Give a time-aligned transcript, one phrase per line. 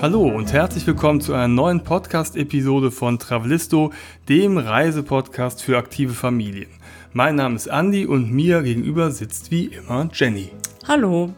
[0.00, 3.92] Hallo und herzlich willkommen zu einer neuen Podcast-Episode von Travelisto,
[4.28, 6.68] dem Reisepodcast für aktive Familien.
[7.12, 10.52] Mein Name ist Andy und mir gegenüber sitzt wie immer Jenny.
[10.86, 11.34] Hallo.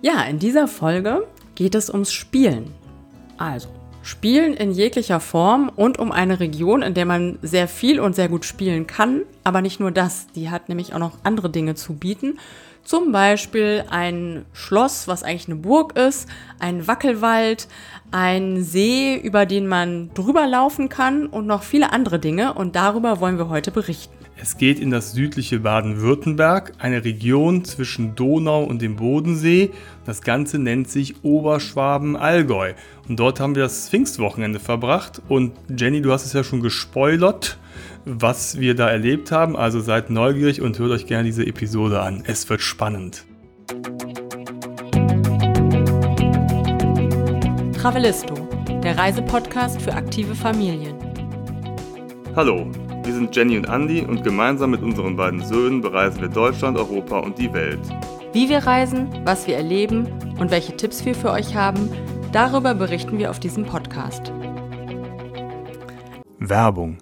[0.00, 2.70] Ja, in dieser Folge geht es ums Spielen.
[3.36, 3.68] Also,
[4.02, 8.30] Spielen in jeglicher Form und um eine Region, in der man sehr viel und sehr
[8.30, 9.22] gut spielen kann.
[9.44, 12.38] Aber nicht nur das, die hat nämlich auch noch andere Dinge zu bieten.
[12.84, 17.68] Zum Beispiel ein Schloss, was eigentlich eine Burg ist, ein Wackelwald,
[18.10, 22.54] ein See, über den man drüber laufen kann und noch viele andere Dinge.
[22.54, 24.14] Und darüber wollen wir heute berichten.
[24.42, 29.70] Es geht in das südliche Baden-Württemberg, eine Region zwischen Donau und dem Bodensee.
[30.06, 32.72] Das Ganze nennt sich Oberschwaben-Allgäu.
[33.06, 35.20] Und dort haben wir das Pfingstwochenende verbracht.
[35.28, 37.58] Und Jenny, du hast es ja schon gespoilert
[38.04, 39.56] was wir da erlebt haben.
[39.56, 42.22] Also seid neugierig und hört euch gerne diese Episode an.
[42.26, 43.24] Es wird spannend.
[47.74, 48.34] Travelisto,
[48.82, 50.96] der Reisepodcast für aktive Familien.
[52.36, 52.70] Hallo,
[53.04, 57.18] wir sind Jenny und Andy und gemeinsam mit unseren beiden Söhnen bereisen wir Deutschland, Europa
[57.18, 57.80] und die Welt.
[58.32, 60.06] Wie wir reisen, was wir erleben
[60.38, 61.90] und welche Tipps wir für euch haben,
[62.32, 64.32] darüber berichten wir auf diesem Podcast.
[66.38, 66.98] Werbung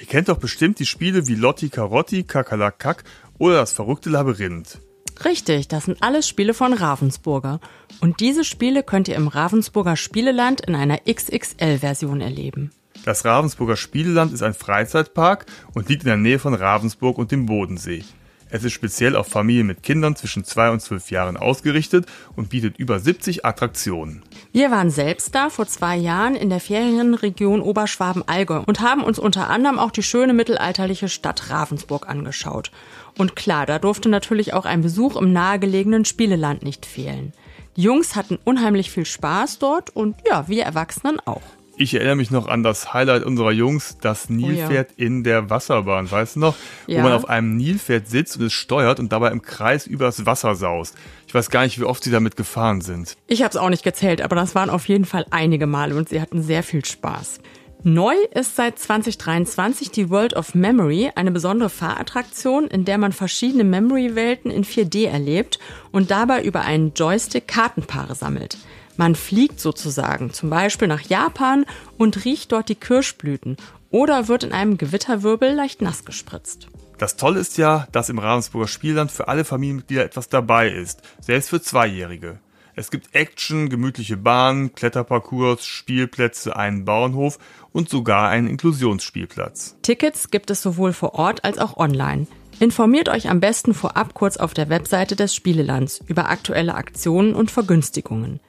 [0.00, 3.04] Ihr kennt doch bestimmt die Spiele wie Lotti Carotti, Kakalakak
[3.38, 4.78] oder das verrückte Labyrinth.
[5.26, 7.60] Richtig, das sind alles Spiele von Ravensburger.
[8.00, 12.70] Und diese Spiele könnt ihr im Ravensburger Spieleland in einer XXL-Version erleben.
[13.04, 17.44] Das Ravensburger Spieleland ist ein Freizeitpark und liegt in der Nähe von Ravensburg und dem
[17.44, 18.02] Bodensee.
[18.50, 22.78] Es ist speziell auf Familien mit Kindern zwischen 2 und 12 Jahren ausgerichtet und bietet
[22.78, 24.22] über 70 Attraktionen.
[24.52, 29.48] Wir waren selbst da vor zwei Jahren in der Ferienregion Oberschwaben-Allgäu und haben uns unter
[29.48, 32.72] anderem auch die schöne mittelalterliche Stadt Ravensburg angeschaut.
[33.16, 37.32] Und klar, da durfte natürlich auch ein Besuch im nahegelegenen Spieleland nicht fehlen.
[37.76, 41.42] Die Jungs hatten unheimlich viel Spaß dort und ja, wir Erwachsenen auch.
[41.80, 45.06] Ich erinnere mich noch an das Highlight unserer Jungs, das Nilpferd oh ja.
[45.06, 46.54] in der Wasserbahn, weißt du noch?
[46.86, 46.98] Ja.
[46.98, 50.54] Wo man auf einem Nilpferd sitzt und es steuert und dabei im Kreis übers Wasser
[50.56, 50.94] saust.
[51.26, 53.16] Ich weiß gar nicht, wie oft sie damit gefahren sind.
[53.28, 56.10] Ich habe es auch nicht gezählt, aber das waren auf jeden Fall einige Male und
[56.10, 57.40] sie hatten sehr viel Spaß.
[57.82, 63.64] Neu ist seit 2023 die World of Memory, eine besondere Fahrattraktion, in der man verschiedene
[63.64, 65.58] Memory-Welten in 4D erlebt
[65.92, 68.58] und dabei über einen Joystick Kartenpaare sammelt.
[69.00, 71.64] Man fliegt sozusagen, zum Beispiel nach Japan
[71.96, 73.56] und riecht dort die Kirschblüten
[73.88, 76.68] oder wird in einem Gewitterwirbel leicht nass gespritzt.
[76.98, 81.48] Das Tolle ist ja, dass im Ravensburger Spielland für alle Familienmitglieder etwas dabei ist, selbst
[81.48, 82.40] für Zweijährige.
[82.76, 87.38] Es gibt Action, gemütliche Bahnen, Kletterparcours, Spielplätze, einen Bauernhof
[87.72, 89.76] und sogar einen Inklusionsspielplatz.
[89.80, 92.26] Tickets gibt es sowohl vor Ort als auch online.
[92.58, 97.50] Informiert euch am besten vorab kurz auf der Webseite des Spielelands über aktuelle Aktionen und
[97.50, 98.40] Vergünstigungen.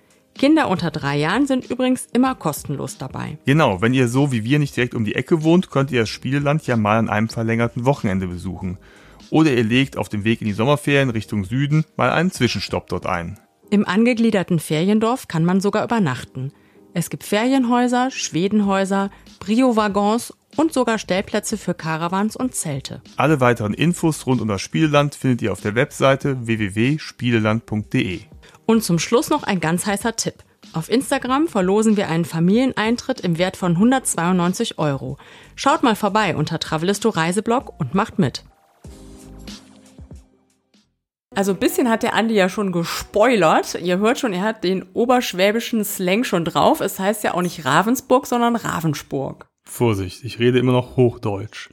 [0.41, 3.37] Kinder unter drei Jahren sind übrigens immer kostenlos dabei.
[3.45, 6.09] Genau, wenn ihr so wie wir nicht direkt um die Ecke wohnt, könnt ihr das
[6.09, 8.79] Spieleland ja mal an einem verlängerten Wochenende besuchen.
[9.29, 13.05] Oder ihr legt auf dem Weg in die Sommerferien Richtung Süden mal einen Zwischenstopp dort
[13.05, 13.39] ein.
[13.69, 16.51] Im angegliederten Feriendorf kann man sogar übernachten.
[16.95, 23.03] Es gibt Ferienhäuser, Schwedenhäuser, Brio-Waggons und sogar Stellplätze für Caravans und Zelte.
[23.15, 28.21] Alle weiteren Infos rund um das Spieleland findet ihr auf der Webseite www.spieleland.de.
[28.65, 30.43] Und zum Schluss noch ein ganz heißer Tipp.
[30.73, 35.17] Auf Instagram verlosen wir einen Familieneintritt im Wert von 192 Euro.
[35.55, 38.43] Schaut mal vorbei unter Travelisto Reiseblog und macht mit.
[41.33, 43.75] Also ein bisschen hat der Andi ja schon gespoilert.
[43.81, 46.81] Ihr hört schon, er hat den oberschwäbischen Slang schon drauf.
[46.81, 49.47] Es heißt ja auch nicht Ravensburg, sondern Ravensburg.
[49.63, 51.69] Vorsicht, ich rede immer noch Hochdeutsch.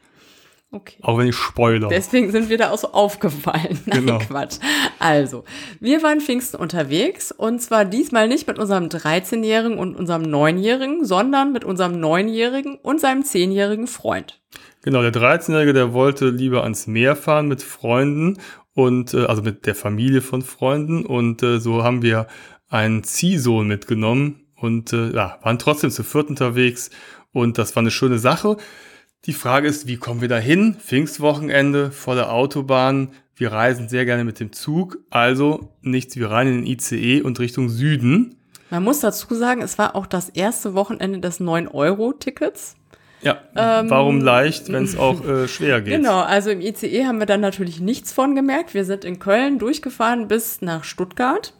[0.70, 0.98] Okay.
[1.00, 1.88] Auch wenn ich spoiler.
[1.88, 3.80] Deswegen sind wir da auch so aufgefallen.
[3.86, 4.18] Nein, genau.
[4.18, 4.58] Quatsch.
[4.98, 5.44] Also,
[5.80, 11.52] wir waren Pfingsten unterwegs und zwar diesmal nicht mit unserem 13-Jährigen und unserem 9-Jährigen, sondern
[11.52, 14.42] mit unserem 9-Jährigen und seinem 10-jährigen Freund.
[14.82, 18.36] Genau, der 13-Jährige, der wollte lieber ans Meer fahren mit Freunden
[18.74, 22.26] und äh, also mit der Familie von Freunden und äh, so haben wir
[22.68, 26.90] einen Ziehsohn mitgenommen und äh, ja, waren trotzdem zu viert unterwegs
[27.32, 28.58] und das war eine schöne Sache.
[29.24, 30.74] Die Frage ist, wie kommen wir dahin?
[30.74, 33.10] Pfingstwochenende, volle Autobahn.
[33.34, 37.38] Wir reisen sehr gerne mit dem Zug, also nichts wie rein in den ICE und
[37.40, 38.36] Richtung Süden.
[38.70, 42.76] Man muss dazu sagen, es war auch das erste Wochenende des 9-Euro-Tickets.
[43.20, 45.94] Ja, ähm, warum leicht, wenn es auch äh, schwer geht?
[45.94, 48.74] Genau, also im ICE haben wir dann natürlich nichts von gemerkt.
[48.74, 51.52] Wir sind in Köln durchgefahren bis nach Stuttgart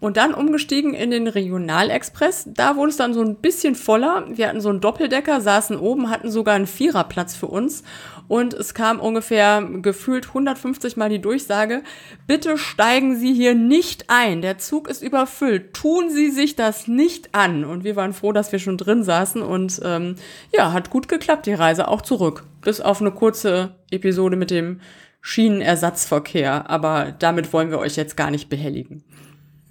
[0.00, 2.48] und dann umgestiegen in den Regionalexpress.
[2.54, 4.24] Da wurde es dann so ein bisschen voller.
[4.28, 7.82] Wir hatten so einen Doppeldecker, saßen oben, hatten sogar einen Viererplatz für uns
[8.26, 11.82] und es kam ungefähr gefühlt 150 Mal die Durchsage,
[12.26, 17.34] bitte steigen Sie hier nicht ein, der Zug ist überfüllt, tun Sie sich das nicht
[17.34, 17.64] an.
[17.64, 20.16] Und wir waren froh, dass wir schon drin saßen und ähm,
[20.52, 22.44] ja, hat gut geklappt, die Reise auch zurück.
[22.62, 24.80] Bis auf eine kurze Episode mit dem
[25.20, 29.04] Schienenersatzverkehr, aber damit wollen wir euch jetzt gar nicht behelligen.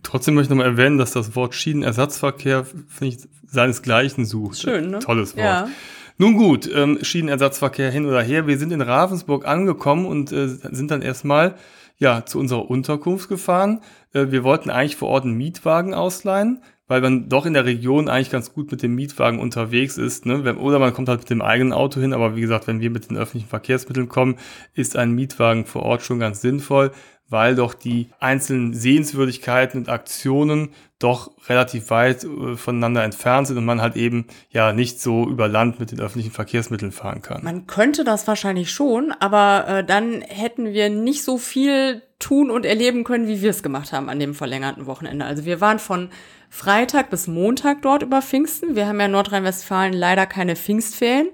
[0.03, 3.17] Trotzdem möchte ich nochmal erwähnen, dass das Wort Schienenersatzverkehr, finde ich,
[3.47, 4.59] seinesgleichen sucht.
[4.59, 4.99] Schön, ne?
[4.99, 5.45] Tolles Wort.
[5.45, 5.69] Ja.
[6.17, 8.45] Nun gut, ähm, Schienenersatzverkehr hin oder her.
[8.45, 11.55] Wir sind in Ravensburg angekommen und äh, sind dann erstmal
[11.97, 13.81] ja, zu unserer Unterkunft gefahren.
[14.13, 18.09] Äh, wir wollten eigentlich vor Ort einen Mietwagen ausleihen, weil man doch in der Region
[18.09, 20.25] eigentlich ganz gut mit dem Mietwagen unterwegs ist.
[20.25, 20.55] Ne?
[20.57, 23.09] Oder man kommt halt mit dem eigenen Auto hin, aber wie gesagt, wenn wir mit
[23.09, 24.35] den öffentlichen Verkehrsmitteln kommen,
[24.73, 26.91] ist ein Mietwagen vor Ort schon ganz sinnvoll
[27.33, 30.69] weil doch die einzelnen Sehenswürdigkeiten und Aktionen
[30.99, 35.47] doch relativ weit äh, voneinander entfernt sind und man halt eben ja nicht so über
[35.47, 37.43] Land mit den öffentlichen Verkehrsmitteln fahren kann.
[37.43, 42.65] Man könnte das wahrscheinlich schon, aber äh, dann hätten wir nicht so viel tun und
[42.65, 45.25] erleben können, wie wir es gemacht haben an dem verlängerten Wochenende.
[45.25, 46.09] Also wir waren von
[46.49, 48.75] Freitag bis Montag dort über Pfingsten.
[48.75, 51.29] Wir haben ja in Nordrhein-Westfalen leider keine Pfingstferien.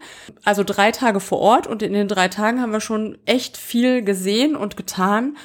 [0.45, 4.01] Also drei Tage vor Ort und in den drei Tagen haben wir schon echt viel
[4.01, 5.35] gesehen und getan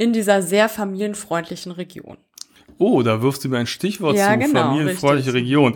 [0.00, 2.16] in dieser sehr familienfreundlichen Region.
[2.78, 5.42] Oh, da wirfst du mir ein Stichwort Ja, zu, genau, familienfreundliche richtig.
[5.42, 5.74] Region.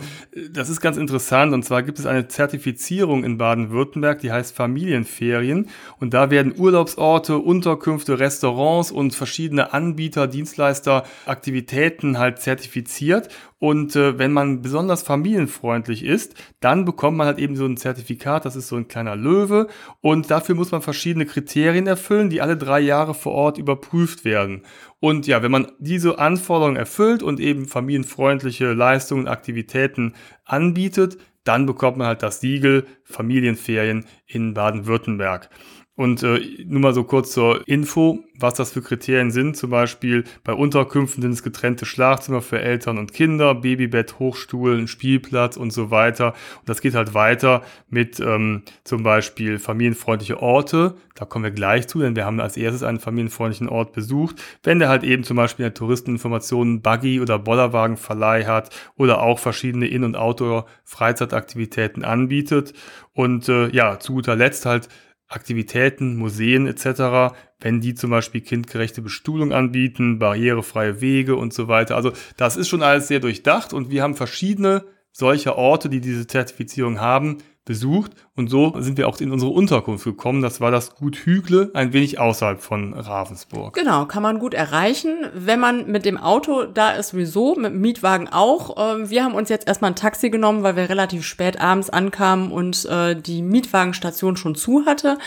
[0.49, 5.69] Das ist ganz interessant und zwar gibt es eine Zertifizierung in Baden-Württemberg, die heißt Familienferien
[5.99, 14.19] und da werden Urlaubsorte, Unterkünfte, Restaurants und verschiedene Anbieter, Dienstleister, Aktivitäten halt zertifiziert und äh,
[14.19, 18.67] wenn man besonders familienfreundlich ist, dann bekommt man halt eben so ein Zertifikat, das ist
[18.67, 19.67] so ein kleiner Löwe
[20.01, 24.63] und dafür muss man verschiedene Kriterien erfüllen, die alle drei Jahre vor Ort überprüft werden.
[24.99, 30.13] Und ja, wenn man diese Anforderungen erfüllt und eben familienfreundliche Leistungen, Aktivitäten
[30.43, 35.49] anbietet, dann bekommt man halt das Siegel Familienferien in Baden-Württemberg.
[35.95, 39.55] Und äh, nur mal so kurz zur Info, was das für Kriterien sind.
[39.55, 45.55] Zum Beispiel bei Unterkünften sind es getrennte Schlafzimmer für Eltern und Kinder, Babybett, Hochstuhl, Spielplatz
[45.55, 46.33] und so weiter.
[46.59, 50.95] Und das geht halt weiter mit ähm, zum Beispiel familienfreundliche Orte.
[51.15, 54.41] Da kommen wir gleich zu, denn wir haben als erstes einen familienfreundlichen Ort besucht.
[54.63, 59.39] Wenn der halt eben zum Beispiel in der Touristeninformation Buggy oder Bollerwagenverleih hat oder auch
[59.39, 62.73] verschiedene In- und Outdoor-Freizeitaktivitäten anbietet.
[63.13, 64.89] Und äh, ja, zu guter Letzt halt
[65.27, 71.95] Aktivitäten, Museen etc., wenn die zum Beispiel kindgerechte Bestuhlung anbieten, barrierefreie Wege und so weiter.
[71.95, 76.27] Also das ist schon alles sehr durchdacht und wir haben verschiedene solcher Orte, die diese
[76.27, 80.41] Zertifizierung haben, besucht und so sind wir auch in unsere Unterkunft gekommen.
[80.41, 83.73] Das war das Gut Hügle, ein wenig außerhalb von Ravensburg.
[83.73, 85.15] Genau, kann man gut erreichen.
[85.33, 88.75] Wenn man mit dem Auto da ist, sowieso, mit dem Mietwagen auch.
[88.77, 92.51] Ähm, Wir haben uns jetzt erstmal ein Taxi genommen, weil wir relativ spät abends ankamen
[92.51, 95.17] und äh, die Mietwagenstation schon zu hatte.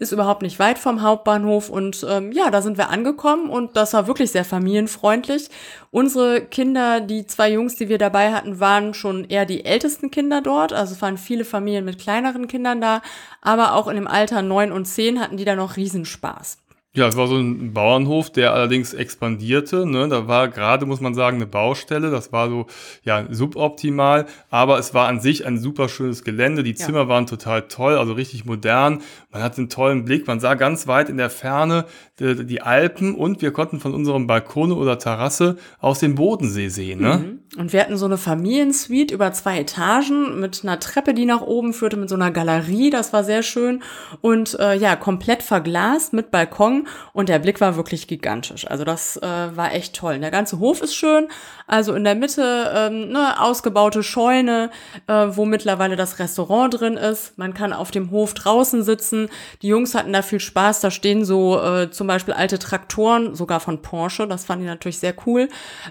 [0.00, 3.92] Ist überhaupt nicht weit vom Hauptbahnhof und ähm, ja, da sind wir angekommen und das
[3.92, 5.48] war wirklich sehr familienfreundlich.
[5.90, 10.42] Unsere Kinder, die zwei Jungs, die wir dabei hatten, waren schon eher die ältesten Kinder
[10.42, 10.72] dort.
[10.72, 13.02] Also es waren viele Familien mit kleineren Kindern da,
[13.40, 16.58] aber auch in dem Alter neun und zehn hatten die da noch Riesenspaß.
[16.94, 19.86] Ja, es war so ein Bauernhof, der allerdings expandierte.
[19.86, 20.08] Ne?
[20.08, 22.10] Da war gerade, muss man sagen, eine Baustelle.
[22.10, 22.66] Das war so
[23.04, 26.62] ja suboptimal, aber es war an sich ein super schönes Gelände.
[26.62, 26.76] Die Ja.
[26.76, 29.02] Zimmer waren total toll, also richtig modern.
[29.30, 30.26] Man hatte einen tollen Blick.
[30.26, 31.84] Man sah ganz weit in der Ferne
[32.18, 37.00] die, die Alpen und wir konnten von unserem Balkon oder Terrasse aus dem Bodensee sehen.
[37.00, 37.18] Ne?
[37.18, 37.60] Mhm.
[37.60, 41.72] Und wir hatten so eine Familiensuite über zwei Etagen mit einer Treppe, die nach oben
[41.72, 42.90] führte, mit so einer Galerie.
[42.90, 43.82] Das war sehr schön.
[44.20, 46.86] Und äh, ja, komplett verglast mit Balkon.
[47.12, 48.66] Und der Blick war wirklich gigantisch.
[48.70, 50.18] Also das äh, war echt toll.
[50.18, 51.28] Der ganze Hof ist schön.
[51.66, 54.70] Also in der Mitte ähm, ne, ausgebaute Scheune,
[55.06, 57.36] äh, wo mittlerweile das Restaurant drin ist.
[57.36, 59.28] Man kann auf dem Hof draußen sitzen.
[59.62, 60.80] Die Jungs hatten da viel Spaß.
[60.80, 64.26] Da stehen so äh, zum Beispiel alte Traktoren, sogar von Porsche.
[64.26, 65.48] Das fanden die natürlich sehr cool,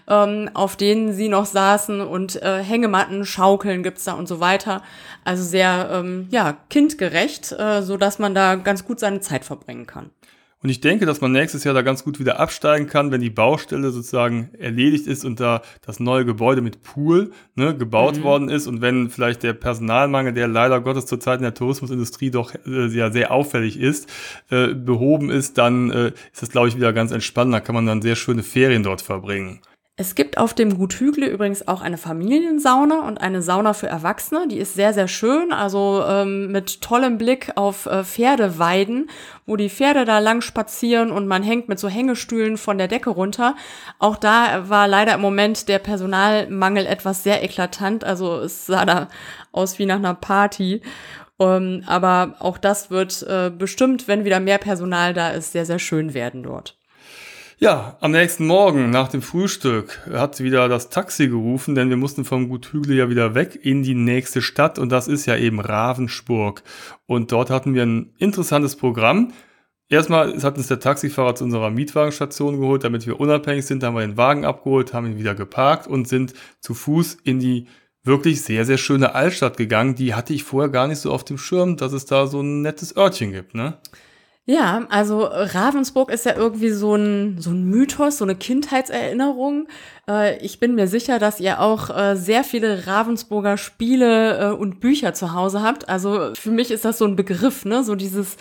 [0.08, 4.82] ähm, auf denen sie noch saßen und äh, Hängematten, Schaukeln gibt's da und so weiter.
[5.24, 9.86] Also sehr ähm, ja kindgerecht, äh, so dass man da ganz gut seine Zeit verbringen
[9.86, 10.10] kann.
[10.63, 13.29] Und ich denke, dass man nächstes Jahr da ganz gut wieder absteigen kann, wenn die
[13.29, 18.65] Baustelle sozusagen erledigt ist und da das neue Gebäude mit Pool ne, gebaut worden ist
[18.65, 23.11] und wenn vielleicht der Personalmangel, der leider Gottes zurzeit in der Tourismusindustrie doch äh, ja
[23.11, 24.09] sehr auffällig ist,
[24.49, 27.53] äh, behoben ist, dann äh, ist das, glaube ich, wieder ganz entspannt.
[27.53, 29.61] Da kann man dann sehr schöne Ferien dort verbringen.
[30.00, 34.48] Es gibt auf dem Gut Hügle übrigens auch eine Familiensauna und eine Sauna für Erwachsene.
[34.48, 39.10] Die ist sehr, sehr schön, also ähm, mit tollem Blick auf äh, Pferdeweiden,
[39.48, 43.10] wo die Pferde da lang spazieren und man hängt mit so Hängestühlen von der Decke
[43.10, 43.56] runter.
[43.98, 48.04] Auch da war leider im Moment der Personalmangel etwas sehr eklatant.
[48.04, 49.08] Also es sah da
[49.51, 50.84] aus wie nach einer Party.
[51.39, 55.80] Ähm, aber auch das wird äh, bestimmt, wenn wieder mehr Personal da ist, sehr, sehr
[55.80, 56.76] schön werden dort.
[57.59, 62.23] Ja, am nächsten Morgen nach dem Frühstück hat wieder das Taxi gerufen, denn wir mussten
[62.23, 65.59] vom Gut Hügel ja wieder weg in die nächste Stadt und das ist ja eben
[65.59, 66.61] Ravensburg.
[67.07, 69.33] Und dort hatten wir ein interessantes Programm.
[69.89, 73.81] Erstmal hat uns der Taxifahrer zu unserer Mietwagenstation geholt, damit wir unabhängig sind.
[73.81, 77.39] Da haben wir den Wagen abgeholt, haben ihn wieder geparkt und sind zu Fuß in
[77.39, 77.65] die
[78.03, 79.95] wirklich sehr, sehr schöne Altstadt gegangen.
[79.95, 82.61] Die hatte ich vorher gar nicht so auf dem Schirm, dass es da so ein
[82.61, 83.79] nettes Örtchen gibt, ne?
[84.50, 89.68] Ja, also Ravensburg ist ja irgendwie so ein, so ein Mythos, so eine Kindheitserinnerung.
[90.10, 94.80] Äh, ich bin mir sicher, dass ihr auch äh, sehr viele Ravensburger Spiele äh, und
[94.80, 95.89] Bücher zu Hause habt.
[95.89, 97.84] Also für mich ist das so ein Begriff, ne?
[97.84, 98.38] So dieses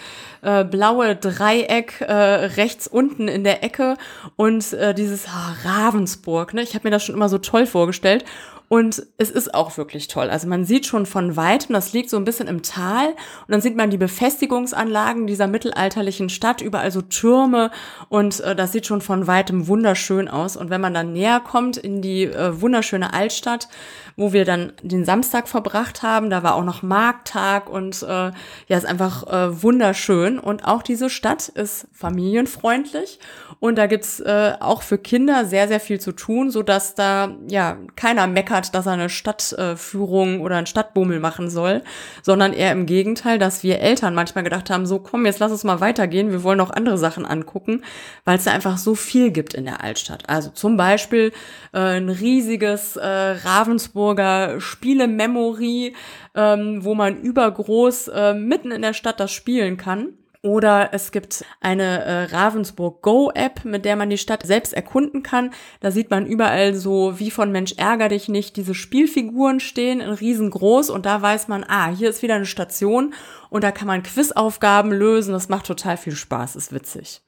[0.71, 3.97] blaue Dreieck rechts unten in der Ecke
[4.37, 6.63] und dieses oh, Ravensburg, ne?
[6.63, 8.25] Ich habe mir das schon immer so toll vorgestellt.
[8.69, 10.29] Und es ist auch wirklich toll.
[10.29, 13.11] Also man sieht schon von weitem, das liegt so ein bisschen im Tal.
[13.11, 17.71] Und dann sieht man die Befestigungsanlagen dieser mittelalterlichen Stadt, überall so Türme.
[18.09, 20.57] Und äh, das sieht schon von weitem wunderschön aus.
[20.57, 23.69] Und wenn man dann näher kommt in die äh, wunderschöne Altstadt,
[24.17, 28.33] wo wir dann den Samstag verbracht haben, da war auch noch Markttag und äh, ja,
[28.69, 30.39] ist einfach äh, wunderschön.
[30.41, 33.21] Und auch diese Stadt ist familienfreundlich.
[33.59, 37.37] Und da gibt's äh, auch für Kinder sehr, sehr viel zu tun, so dass da
[37.49, 41.83] ja keiner meckert dass er eine Stadtführung oder einen Stadtbummel machen soll,
[42.23, 45.65] sondern eher im Gegenteil, dass wir Eltern manchmal gedacht haben, so komm, jetzt lass uns
[45.65, 47.83] mal weitergehen, wir wollen noch andere Sachen angucken,
[48.25, 50.29] weil es da einfach so viel gibt in der Altstadt.
[50.29, 51.33] Also zum Beispiel
[51.73, 55.95] äh, ein riesiges äh, Ravensburger Spielememory,
[56.35, 60.15] ähm, wo man übergroß äh, mitten in der Stadt das spielen kann.
[60.47, 65.25] Oder es gibt eine äh, Ravensburg Go App, mit der man die Stadt selbst erkunden
[65.25, 65.51] kann.
[65.81, 70.11] Da sieht man überall so wie von Mensch ärger dich nicht diese Spielfiguren stehen in
[70.11, 73.13] riesengroß und da weiß man, ah, hier ist wieder eine Station
[73.51, 75.33] und da kann man Quizaufgaben lösen.
[75.33, 77.23] Das macht total viel Spaß, ist witzig.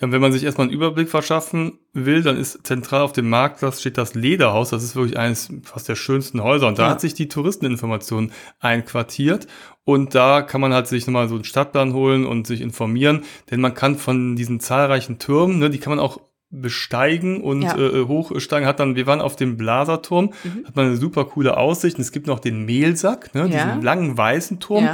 [0.00, 3.80] Ja, wenn man sich erstmal einen Überblick verschaffen will, dann ist zentral auf dem Marktplatz
[3.80, 4.70] steht das Lederhaus.
[4.70, 6.68] Das ist wirklich eines fast der schönsten Häuser.
[6.68, 6.90] Und da ja.
[6.90, 9.46] hat sich die Touristeninformation einquartiert.
[9.84, 13.24] Und da kann man halt sich nochmal so einen Stadtplan holen und sich informieren.
[13.50, 17.76] Denn man kann von diesen zahlreichen Türmen, ne, die kann man auch besteigen und ja.
[17.76, 18.66] äh, hochsteigen.
[18.66, 20.64] Hat dann, wir waren auf dem Blaserturm, mhm.
[20.66, 21.96] hat man eine super coole Aussicht.
[21.96, 23.66] Und es gibt noch den Mehlsack, ne, ja.
[23.66, 24.88] diesen langen weißen Turm.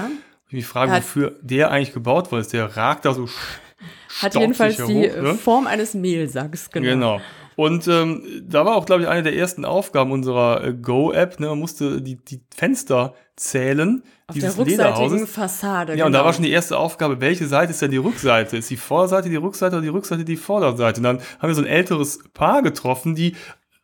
[0.48, 2.46] Ich mich frage, wofür der eigentlich gebaut wurde.
[2.48, 3.28] Der ragt da so
[4.22, 5.34] hat jedenfalls die hoch, ne?
[5.34, 6.86] Form eines Mehlsacks, genau.
[6.88, 7.20] Genau.
[7.56, 11.40] Und ähm, da war auch, glaube ich, eine der ersten Aufgaben unserer äh, Go-App.
[11.40, 11.48] Ne?
[11.48, 14.02] Man musste die, die Fenster zählen.
[14.26, 15.92] Auf dieses der rückseitigen Fassade.
[15.92, 16.06] Ja, genau.
[16.06, 16.26] und da genau.
[16.26, 18.58] war schon die erste Aufgabe, welche Seite ist denn die Rückseite?
[18.58, 21.00] Ist die Vorderseite die Rückseite oder die Rückseite die Vorderseite?
[21.00, 23.34] Und dann haben wir so ein älteres Paar getroffen, die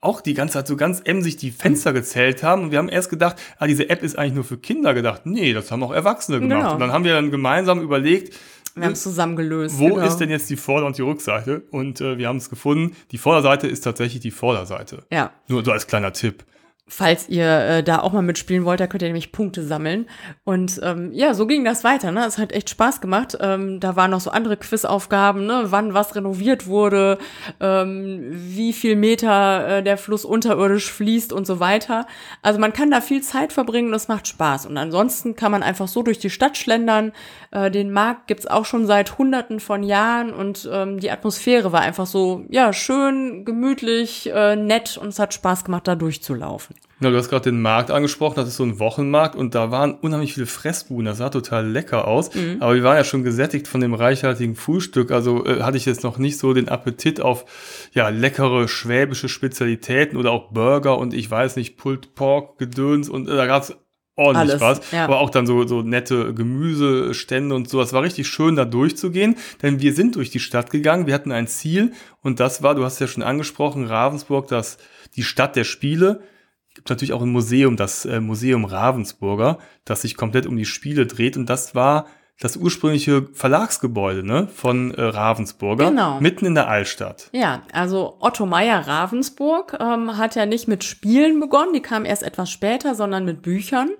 [0.02, 2.64] auch die ganze Zeit so ganz emsig die Fenster gezählt haben.
[2.64, 5.22] Und wir haben erst gedacht, ah, diese App ist eigentlich nur für Kinder gedacht.
[5.24, 6.58] Nee, das haben auch Erwachsene gemacht.
[6.58, 6.72] Genau.
[6.74, 8.34] Und dann haben wir dann gemeinsam überlegt,
[8.74, 9.78] wir haben es zusammen gelöst.
[9.78, 10.06] Wo genau.
[10.06, 11.62] ist denn jetzt die Vorder- und die Rückseite?
[11.70, 12.96] Und äh, wir haben es gefunden.
[13.10, 15.04] Die Vorderseite ist tatsächlich die Vorderseite.
[15.10, 15.32] Ja.
[15.48, 16.44] Nur so als kleiner Tipp.
[16.94, 20.04] Falls ihr äh, da auch mal mitspielen wollt, da könnt ihr nämlich Punkte sammeln.
[20.44, 22.12] Und ähm, ja, so ging das weiter.
[22.12, 22.22] Ne?
[22.26, 23.34] Es hat echt Spaß gemacht.
[23.40, 25.62] Ähm, da waren noch so andere Quizaufgaben, ne?
[25.68, 27.16] wann was renoviert wurde,
[27.60, 32.06] ähm, wie viel Meter äh, der Fluss unterirdisch fließt und so weiter.
[32.42, 34.66] Also man kann da viel Zeit verbringen es macht Spaß.
[34.66, 37.12] Und ansonsten kann man einfach so durch die Stadt schlendern.
[37.52, 41.80] Äh, den Markt gibt's auch schon seit Hunderten von Jahren und ähm, die Atmosphäre war
[41.80, 46.81] einfach so, ja, schön, gemütlich, äh, nett und es hat Spaß gemacht, da durchzulaufen.
[47.02, 49.94] Ja, du hast gerade den Markt angesprochen, das ist so ein Wochenmarkt und da waren
[49.94, 52.58] unheimlich viele Fressbuden, das sah total lecker aus, mhm.
[52.60, 56.04] aber wir waren ja schon gesättigt von dem reichhaltigen Frühstück, also äh, hatte ich jetzt
[56.04, 57.44] noch nicht so den Appetit auf
[57.92, 63.28] ja leckere schwäbische Spezialitäten oder auch Burger und ich weiß nicht, Pulled Pork, Gedöns und
[63.28, 63.74] äh, da gab's
[64.14, 64.90] ordentlich Alles, was.
[64.92, 65.04] Ja.
[65.04, 67.80] Aber auch dann so, so nette Gemüsestände und so.
[67.80, 71.06] Es war richtig schön, da durchzugehen, denn wir sind durch die Stadt gegangen.
[71.06, 74.78] Wir hatten ein Ziel und das war, du hast ja schon angesprochen, Ravensburg, das,
[75.16, 76.22] die Stadt der Spiele
[76.74, 81.06] gibt natürlich auch ein Museum, das äh, Museum Ravensburger, das sich komplett um die Spiele
[81.06, 81.36] dreht.
[81.36, 82.06] Und das war
[82.40, 86.20] das ursprüngliche Verlagsgebäude ne, von äh, Ravensburger, genau.
[86.20, 87.28] mitten in der Altstadt.
[87.32, 92.22] Ja, also Otto Meyer Ravensburg ähm, hat ja nicht mit Spielen begonnen, die kamen erst
[92.24, 93.90] etwas später, sondern mit Büchern.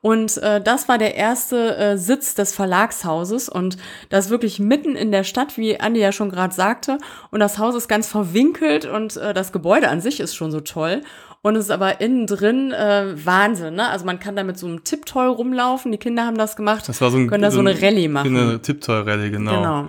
[0.00, 3.78] Und äh, das war der erste äh, Sitz des Verlagshauses und
[4.10, 6.98] das wirklich mitten in der Stadt, wie Andi ja schon gerade sagte.
[7.30, 10.60] Und das Haus ist ganz verwinkelt und äh, das Gebäude an sich ist schon so
[10.60, 11.00] toll.
[11.44, 13.90] Und es ist aber innen drin äh, Wahnsinn, ne?
[13.90, 15.92] Also man kann da mit so einem Tipptoy rumlaufen.
[15.92, 16.88] Die Kinder haben das gemacht.
[16.88, 18.34] Das war so ein, können da so, so eine Rallye machen.
[18.34, 19.56] Eine Tipptoy-Rallye, genau.
[19.56, 19.88] Genau.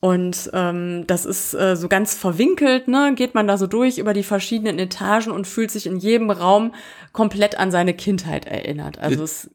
[0.00, 3.12] Und ähm, das ist äh, so ganz verwinkelt, ne?
[3.14, 6.74] Geht man da so durch über die verschiedenen Etagen und fühlt sich in jedem Raum
[7.12, 8.98] komplett an seine Kindheit erinnert.
[8.98, 9.50] Also es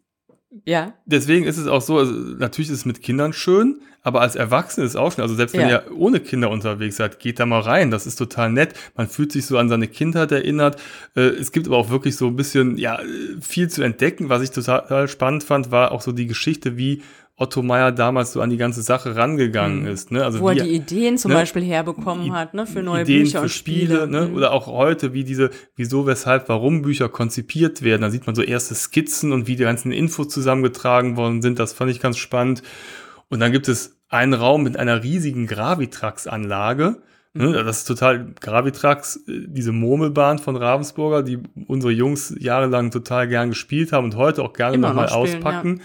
[0.65, 0.93] ja.
[1.05, 4.85] Deswegen ist es auch so, also natürlich ist es mit Kindern schön, aber als Erwachsene
[4.85, 5.21] ist es auch schön.
[5.21, 5.83] Also selbst wenn Ja.
[5.85, 7.91] ihr ohne Kinder unterwegs seid, geht da mal rein.
[7.91, 8.73] Das ist total nett.
[8.95, 10.79] Man fühlt sich so an seine Kindheit erinnert.
[11.15, 12.99] Äh, Es gibt aber auch wirklich so ein bisschen, ja,
[13.41, 14.29] viel zu entdecken.
[14.29, 17.01] Was ich total spannend fand, war auch so die Geschichte, wie
[17.39, 20.11] Otto Meyer damals so an die ganze Sache rangegangen ist.
[20.11, 20.25] Ne?
[20.25, 21.37] Also Wo er wie die Ideen zum ne?
[21.37, 22.65] Beispiel herbekommen hat, ne?
[22.65, 24.07] Für neue Ideen Bücher für und Spiele.
[24.07, 24.27] ne?
[24.27, 24.35] Mhm.
[24.35, 28.01] Oder auch heute, wie diese, wieso, weshalb, warum Bücher konzipiert werden.
[28.01, 31.59] Da sieht man so erste Skizzen und wie die ganzen Infos zusammengetragen worden sind.
[31.59, 32.63] Das fand ich ganz spannend.
[33.29, 37.03] Und dann gibt es einen Raum mit einer riesigen Gravitrax-Anlage.
[37.33, 37.51] Mhm.
[37.51, 37.63] Ne?
[37.63, 43.49] Das ist total Gravitrax, äh, diese Murmelbahn von Ravensburger, die unsere Jungs jahrelang total gern
[43.49, 45.81] gespielt haben und heute auch gerne nochmal noch auspacken.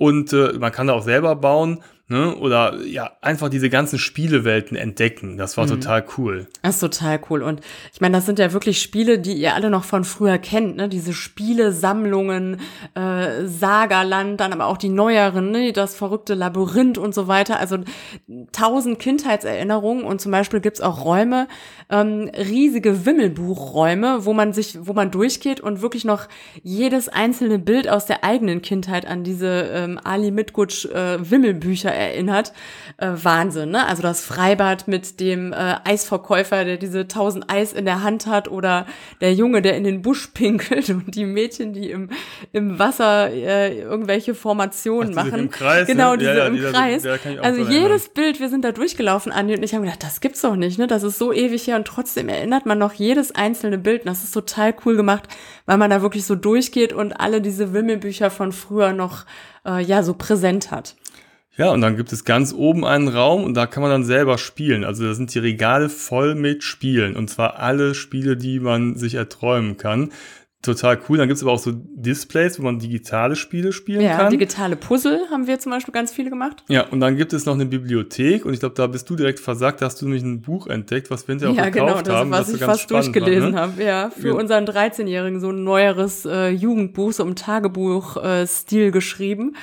[0.00, 1.82] Und äh, man kann da auch selber bauen.
[2.10, 2.34] Ne?
[2.34, 5.36] Oder ja, einfach diese ganzen Spielewelten entdecken.
[5.38, 5.60] Das Mhm.
[5.60, 6.46] war total cool.
[6.62, 7.42] Das ist total cool.
[7.42, 7.60] Und
[7.94, 10.88] ich meine, das sind ja wirklich Spiele, die ihr alle noch von früher kennt, ne?
[10.88, 12.58] Diese Spielesammlungen,
[12.94, 15.72] äh, Sagaland, dann aber auch die neueren, ne?
[15.72, 17.60] Das verrückte Labyrinth und so weiter.
[17.60, 17.78] Also
[18.52, 21.46] tausend Kindheitserinnerungen und zum Beispiel gibt's auch Räume,
[21.90, 26.26] ähm, riesige Wimmelbuchräume, wo man sich, wo man durchgeht und wirklich noch
[26.62, 32.52] jedes einzelne Bild aus der eigenen Kindheit an diese ähm, Ali Mitgutsch äh, Wimmelbücher erinnert.
[32.96, 33.86] Äh, Wahnsinn, ne?
[33.86, 38.48] Also das Freibad mit dem äh, Eisverkäufer, der diese tausend Eis in der Hand hat
[38.48, 38.86] oder
[39.20, 42.08] der Junge, der in den Busch pinkelt und die Mädchen, die im,
[42.52, 45.38] im Wasser äh, irgendwelche Formationen Ach, machen.
[45.40, 45.94] im Kreis, ne?
[45.94, 47.04] Genau, Ja, diese ja, im die da- Kreis.
[47.04, 50.20] ich auch also jedes Bild, wir sind da durchgelaufen, Andi und ich haben gedacht, das
[50.20, 50.86] gibt's doch nicht, ne?
[50.86, 54.02] Das ist so ewig her und trotzdem erinnert man noch jedes einzelne Bild.
[54.02, 55.24] Und das ist total cool gemacht,
[55.66, 59.24] weil man da wirklich so durchgeht und alle diese Wimmelbücher von früher noch
[59.66, 60.94] äh, ja so präsent hat.
[61.56, 64.38] Ja, und dann gibt es ganz oben einen Raum und da kann man dann selber
[64.38, 64.84] spielen.
[64.84, 67.16] Also da sind die Regale voll mit Spielen.
[67.16, 70.10] Und zwar alle Spiele, die man sich erträumen kann.
[70.62, 71.16] Total cool.
[71.18, 74.30] Dann gibt es aber auch so Displays, wo man digitale Spiele spielen Ja, kann.
[74.30, 76.62] digitale Puzzle haben wir zum Beispiel ganz viele gemacht.
[76.68, 79.40] Ja, und dann gibt es noch eine Bibliothek und ich glaube, da bist du direkt
[79.40, 82.06] versagt, da hast du nämlich ein Buch entdeckt, was wir hinterher Ja, auch genau, gekauft
[82.08, 82.30] das, haben.
[82.30, 83.58] was so ich ganz fast spannend war, durchgelesen ne?
[83.60, 83.82] habe.
[83.82, 84.34] Ja, für Ja.
[84.34, 89.56] unseren 13-Jährigen so ein neueres äh, Jugendbuch, so im Tagebuch-Stil geschrieben.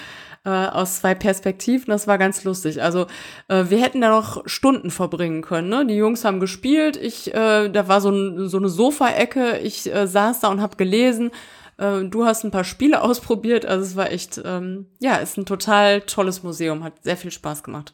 [0.48, 2.82] Äh, aus zwei Perspektiven, das war ganz lustig.
[2.82, 3.08] Also
[3.50, 5.68] äh, wir hätten da noch Stunden verbringen können.
[5.68, 5.86] Ne?
[5.86, 10.08] Die Jungs haben gespielt, ich, äh, da war so, ein, so eine Sofaecke, ich äh,
[10.08, 11.32] saß da und habe gelesen.
[11.78, 15.46] Äh, du hast ein paar Spiele ausprobiert, also es war echt, ähm, ja, ist ein
[15.46, 17.94] total tolles Museum, hat sehr viel Spaß gemacht.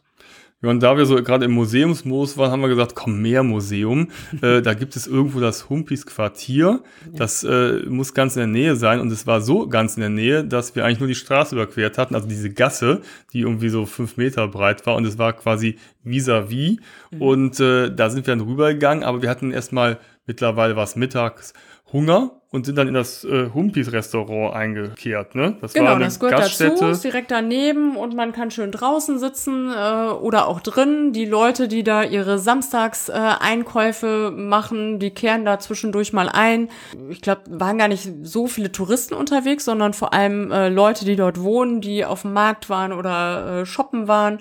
[0.63, 4.08] Ja, und da wir so gerade im Museumsmodus waren, haben wir gesagt, komm, mehr Museum.
[4.41, 6.82] äh, da gibt es irgendwo das Humpis Quartier.
[7.12, 9.02] Das äh, muss ganz in der Nähe sein.
[9.02, 11.97] Und es war so ganz in der Nähe, dass wir eigentlich nur die Straße überquert
[11.97, 13.02] hatten, also diese Gasse,
[13.34, 14.95] die irgendwie so fünf Meter breit war.
[14.95, 16.78] Und es war quasi vis-à-vis.
[17.19, 19.04] Und äh, da sind wir dann rübergegangen.
[19.04, 21.54] Aber wir hatten erstmal, mittlerweile war es mittags,
[21.91, 25.34] Hunger und sind dann in das äh, Humpis-Restaurant eingekehrt.
[25.34, 25.58] Ne?
[25.60, 26.86] Das Genau, eine das gehört dazu, Gaststätte.
[26.86, 31.13] ist direkt daneben und man kann schön draußen sitzen äh, oder auch drin.
[31.13, 36.70] Die Leute, die da ihre Samstagseinkäufe äh, machen, die kehren da zwischendurch mal ein.
[37.10, 41.16] Ich glaube, waren gar nicht so viele Touristen unterwegs, sondern vor allem äh, Leute, die
[41.16, 44.38] dort wohnen, die auf dem Markt waren oder äh, shoppen waren.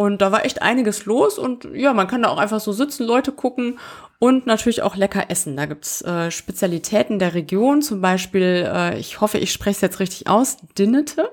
[0.00, 3.04] Und da war echt einiges los und ja, man kann da auch einfach so sitzen,
[3.04, 3.80] Leute gucken
[4.20, 5.56] und natürlich auch lecker essen.
[5.56, 9.98] Da gibt's äh, Spezialitäten der Region, zum Beispiel, äh, ich hoffe, ich spreche es jetzt
[9.98, 11.32] richtig aus, Dinnete.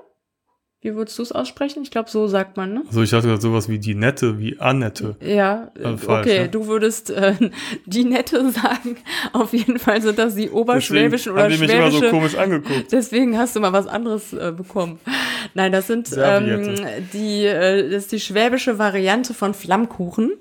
[0.86, 1.82] Wie würdest du es aussprechen?
[1.82, 2.82] Ich glaube, so sagt man, ne?
[2.86, 5.16] Also ich hatte sowas wie die Nette, wie Annette.
[5.20, 6.48] Ja, äh, Also falsch, okay, ne?
[6.48, 7.34] du würdest äh,
[7.86, 8.96] die Nette sagen.
[9.32, 12.10] Auf jeden Fall sind das die oberschwäbischen Deswegen oder haben die mich immer so schwäbische.
[12.12, 12.92] komisch angeguckt.
[12.92, 15.00] Deswegen hast du mal was anderes äh, bekommen.
[15.54, 16.76] Nein, das sind ähm,
[17.12, 20.34] die, äh, das ist die schwäbische Variante von Flammkuchen.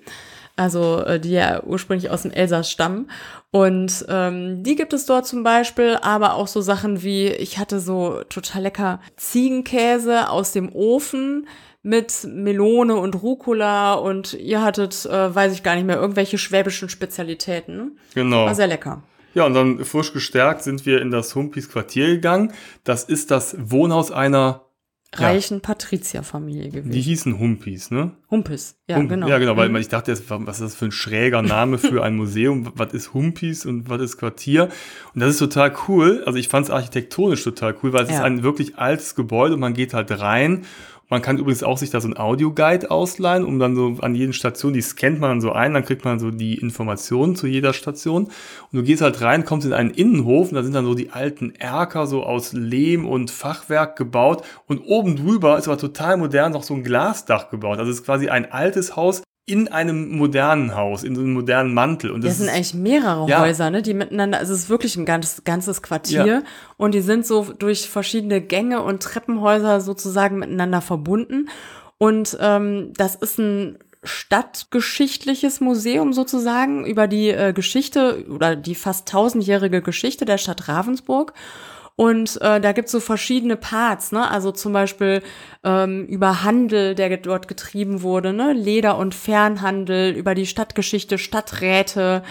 [0.55, 3.09] Also äh, die ja ursprünglich aus dem Elsass stammen.
[3.51, 7.79] Und ähm, die gibt es dort zum Beispiel, aber auch so Sachen wie, ich hatte
[7.79, 11.47] so total lecker Ziegenkäse aus dem Ofen
[11.83, 16.89] mit Melone und Rucola und ihr hattet, äh, weiß ich gar nicht mehr, irgendwelche schwäbischen
[16.89, 17.99] Spezialitäten.
[18.15, 18.45] Genau.
[18.45, 19.03] War sehr lecker.
[19.35, 22.53] Ja, und dann frisch gestärkt sind wir in das Humpis Quartier gegangen.
[22.85, 24.64] Das ist das Wohnhaus einer
[25.13, 26.91] reichen Patrizierfamilie gewesen.
[26.91, 28.11] Die hießen Humpis, ne?
[28.29, 29.27] Humpis, ja, Hum- genau.
[29.29, 29.77] Ja, genau, weil Mhm.
[29.77, 32.71] ich dachte, was ist das für ein schräger Name für ein Museum?
[32.75, 34.69] Was ist Humpis und was ist Quartier?
[35.13, 36.23] Und das ist total cool.
[36.25, 38.17] Also ich fand es architektonisch total cool, weil es Ja.
[38.17, 40.65] ist ein wirklich altes Gebäude und man geht halt rein.
[41.07, 44.33] Man kann übrigens auch sich da so ein Audioguide ausleihen, um dann so an jeden
[44.33, 47.73] Station, die scannt man dann so ein, dann kriegt man so die Informationen zu jeder
[47.73, 48.25] Station.
[48.25, 48.31] Und
[48.71, 51.53] du gehst halt rein, kommst in einen Innenhof und da sind dann so die alten
[51.55, 54.43] Erker so aus Lehm und Fachwerk gebaut.
[54.65, 57.77] Und oben drüber ist aber total modern noch so ein Glasdach gebaut.
[57.77, 61.73] Also es ist quasi ein altes Haus in einem modernen Haus, in so einem modernen
[61.73, 62.09] Mantel.
[62.11, 63.41] Und Das das sind ist, eigentlich mehrere Ja.
[63.41, 66.41] Häuser, ne, die miteinander, also es ist wirklich ein ganz, ganzes Quartier Ja.
[66.77, 71.49] und die sind so durch verschiedene Gänge und Treppenhäuser sozusagen miteinander verbunden.
[71.99, 79.07] Und ähm, das ist ein stadtgeschichtliches Museum sozusagen über die äh, Geschichte oder die fast
[79.07, 81.33] tausendjährige Geschichte der Stadt Ravensburg.
[81.97, 84.29] Und äh, da gibt's so verschiedene Parts, ne?
[84.29, 85.21] Also zum Beispiel
[85.63, 88.51] ähm, über Handel, der dort getrieben wurde, ne?
[88.51, 92.21] Leder- und Fernhandel, über die Stadtgeschichte, Stadträte,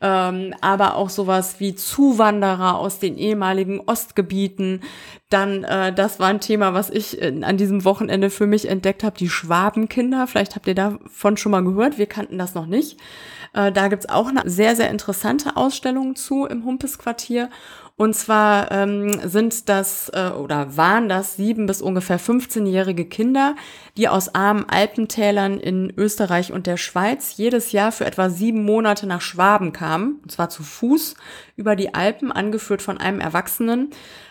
[0.00, 4.80] ähm, aber auch sowas wie Zuwanderer aus den ehemaligen Ostgebieten.
[5.28, 9.04] Dann, äh, das war ein Thema, was ich in, an diesem Wochenende für mich entdeckt
[9.04, 10.26] habe, die Schwabenkinder.
[10.26, 12.98] Vielleicht habt ihr davon schon mal gehört, wir kannten das noch nicht.
[13.54, 17.50] Äh, da gibt's auch eine sehr, sehr interessante Ausstellung zu im Humpes-Quartier.
[17.96, 23.54] Und zwar ähm, sind das äh, oder waren das sieben bis ungefähr 15-jährige Kinder,
[23.96, 29.06] die aus armen Alpentälern in Österreich und der Schweiz jedes Jahr für etwa sieben Monate
[29.06, 31.14] nach Schwaben kamen, und zwar zu Fuß
[31.56, 33.90] über die Alpen, angeführt von einem Erwachsenen,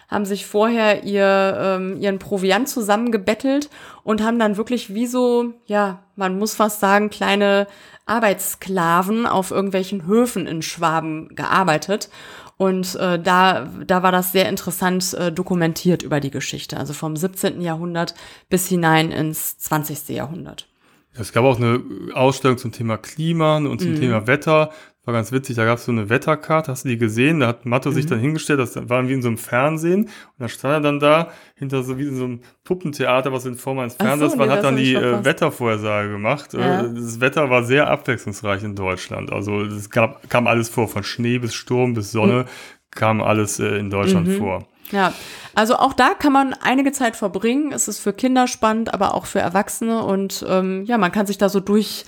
[0.10, 3.69] haben sich vorher ihr, ähm, ihren Proviant zusammengebettelt
[4.04, 7.67] und haben dann wirklich wie so, ja, man muss fast sagen, kleine
[8.06, 12.10] Arbeitssklaven auf irgendwelchen Höfen in Schwaben gearbeitet.
[12.62, 17.15] Und äh, da, da war das sehr interessant äh, dokumentiert über die Geschichte, also vom
[17.15, 17.60] 17.
[17.60, 18.13] Jahrhundert
[18.52, 20.10] bis hinein ins 20.
[20.10, 20.67] Jahrhundert.
[21.15, 21.82] es gab auch eine
[22.13, 24.69] Ausstellung zum Thema Klima und zum Thema Wetter.
[25.04, 27.40] War ganz witzig, da gab es so eine Wetterkarte, hast du die gesehen?
[27.40, 30.04] Da hat Matto sich dann hingestellt, das war wie in so einem Fernsehen.
[30.04, 33.56] Und dann stand er dann da, hinter so wie in so einem Puppentheater, was in
[33.56, 35.26] Form eines Ach so, Fernsehers war, nee, hat das dann die äh.
[35.26, 36.54] Wettervorhersage gemacht.
[36.54, 36.82] Ja.
[36.82, 39.32] Äh, Das Wetter war sehr abwechslungsreich in Deutschland.
[39.32, 42.46] Also es gab, kam alles vor, von Schnee bis Sturm bis Sonne
[42.92, 44.68] kam alles äh, in Deutschland vor.
[44.92, 45.14] Ja,
[45.56, 47.72] also auch da kann man einige Zeit verbringen.
[47.72, 51.38] Es ist für Kinder spannend, aber auch für Erwachsene und ähm, ja, man kann sich
[51.38, 52.06] da so durch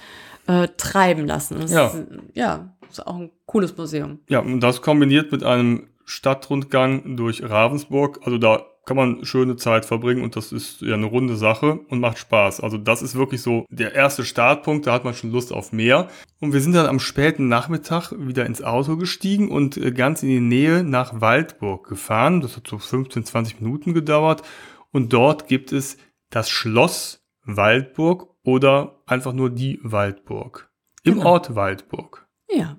[0.48, 1.62] äh, treiben lassen.
[1.62, 1.88] Es Ja.
[1.88, 2.04] Ist,
[2.34, 4.20] ja, ist auch ein cooles Museum.
[4.30, 8.20] Ja, und das kombiniert mit einem Stadtrundgang durch Ravensburg.
[8.24, 12.00] Also da kann man schöne Zeit verbringen und das ist ja eine runde Sache und
[12.00, 12.60] macht Spaß.
[12.60, 16.10] Also das ist wirklich so der erste Startpunkt, da hat man schon Lust auf mehr.
[16.42, 20.30] Und wir sind dann am späten Nachmittag wieder ins Auto gestiegen und äh, ganz in
[20.30, 22.42] die Nähe nach Waldburg gefahren.
[22.42, 24.42] Das hat so 15, 20 Minuten gedauert.
[24.92, 25.98] Und dort gibt es
[26.30, 30.70] das Schloss Waldburg oder einfach nur die Waldburg.
[31.04, 31.32] Im Genau.
[31.32, 32.28] Ort Waldburg.
[32.50, 32.78] Ja.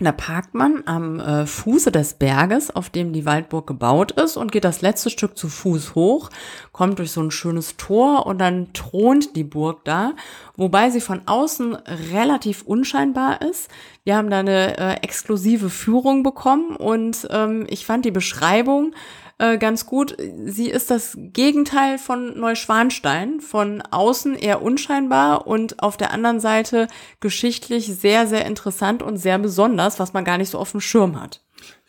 [0.00, 4.50] Da parkt man am äh, Fuße des Berges, auf dem die Waldburg gebaut ist und
[4.50, 6.30] geht das letzte Stück zu Fuß hoch,
[6.72, 10.14] kommt durch so ein schönes Tor und dann thront die Burg da,
[10.56, 11.76] wobei sie von außen
[12.12, 13.70] relativ unscheinbar ist.
[14.02, 18.94] Wir haben da eine äh, exklusive Führung bekommen und ähm, ich fand die Beschreibung
[19.38, 20.16] äh, ganz gut.
[20.46, 23.40] Sie ist das Gegenteil von Neuschwanstein.
[23.40, 26.88] Von außen eher unscheinbar und auf der anderen Seite
[27.20, 31.20] geschichtlich sehr, sehr interessant und sehr besonders, was man gar nicht so auf dem Schirm
[31.20, 31.40] hat.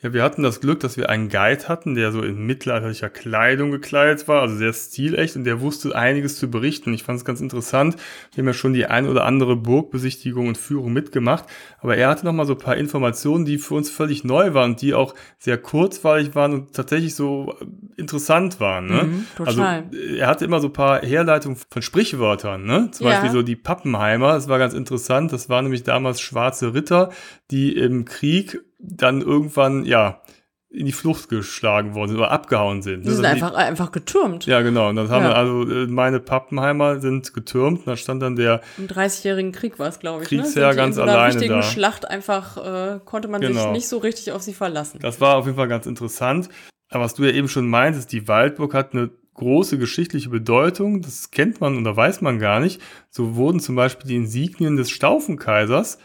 [0.02, 3.72] Ja, wir hatten das Glück, dass wir einen Guide hatten, der so in mittelalterlicher Kleidung
[3.72, 6.94] gekleidet war, also sehr stilecht und der wusste einiges zu berichten.
[6.94, 7.96] Ich fand es ganz interessant.
[8.34, 11.46] Wir haben ja schon die ein oder andere Burgbesichtigung und Führung mitgemacht,
[11.80, 14.72] aber er hatte noch mal so ein paar Informationen, die für uns völlig neu waren
[14.72, 17.66] und die auch sehr kurzweilig waren und tatsächlich so äh,
[18.00, 18.86] interessant waren.
[18.86, 19.04] Ne?
[19.06, 19.48] Mhm, total.
[19.48, 22.90] Also äh, er hatte immer so ein paar Herleitungen von Sprichwörtern, ne?
[22.92, 23.14] Zum Ja.
[23.14, 25.34] Beispiel so die Pappenheimer, das war ganz interessant.
[25.34, 27.10] Das waren nämlich damals schwarze Ritter,
[27.50, 30.22] die im Krieg dann irgendwann, ja,
[30.70, 33.06] in die Flucht geschlagen worden sind oder abgehauen sind.
[33.06, 34.46] Die sind Das einfach, einfach getürmt.
[34.46, 34.90] ja, genau.
[34.90, 35.30] Und das haben Ja.
[35.30, 37.80] wir also, äh, meine Pappenheimer sind getürmt.
[37.80, 40.28] Und da stand dann der, Im Dreißigjährigen Krieg war es, glaube ich.
[40.30, 40.72] Kriegsherr ne?
[40.74, 41.62] Die ganz in so einer alleine wichtigen da.
[41.64, 43.72] Schlacht einfach, äh, konnte man sich Genau.
[43.72, 45.00] nicht so richtig auf sie verlassen.
[45.02, 46.50] das war auf jeden Fall ganz interessant.
[46.90, 51.02] Aber was du ja eben schon meintest, die Waldburg hat eine große geschichtliche Bedeutung.
[51.02, 52.82] Das kennt man oder weiß man gar nicht.
[53.10, 56.00] So wurden zum Beispiel die Insignien des Staufenkaisers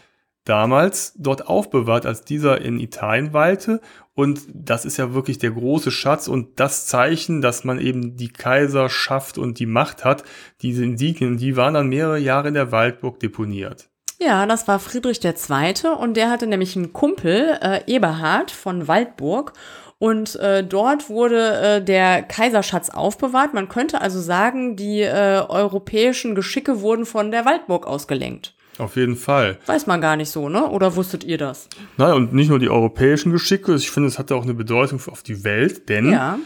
[0.45, 3.81] damals dort aufbewahrt, als dieser in Italien weilte.
[4.13, 8.29] Und das ist ja wirklich der große Schatz und das Zeichen, dass man eben die
[8.29, 10.23] Kaiserschaft und die Macht hat.
[10.61, 13.89] Diese Insignien, die waren dann mehrere Jahre in der Waldburg deponiert.
[14.19, 15.89] Ja, das war Friedrich II.
[15.99, 19.53] und der hatte nämlich einen Kumpel, äh, Eberhard von Waldburg.
[19.97, 23.53] Und äh, dort wurde äh, der Kaiserschatz aufbewahrt.
[23.53, 28.55] Man könnte also sagen, die äh, europäischen Geschicke wurden von der Waldburg ausgelenkt.
[28.77, 29.57] Auf jeden Fall.
[29.65, 30.67] Weiß man gar nicht so, ne?
[30.69, 31.67] Oder wusstet ihr das?
[31.97, 35.23] Naja, und nicht nur die europäischen Geschicke, ich finde, es hatte auch eine Bedeutung auf
[35.23, 36.39] die Welt, denn Ja,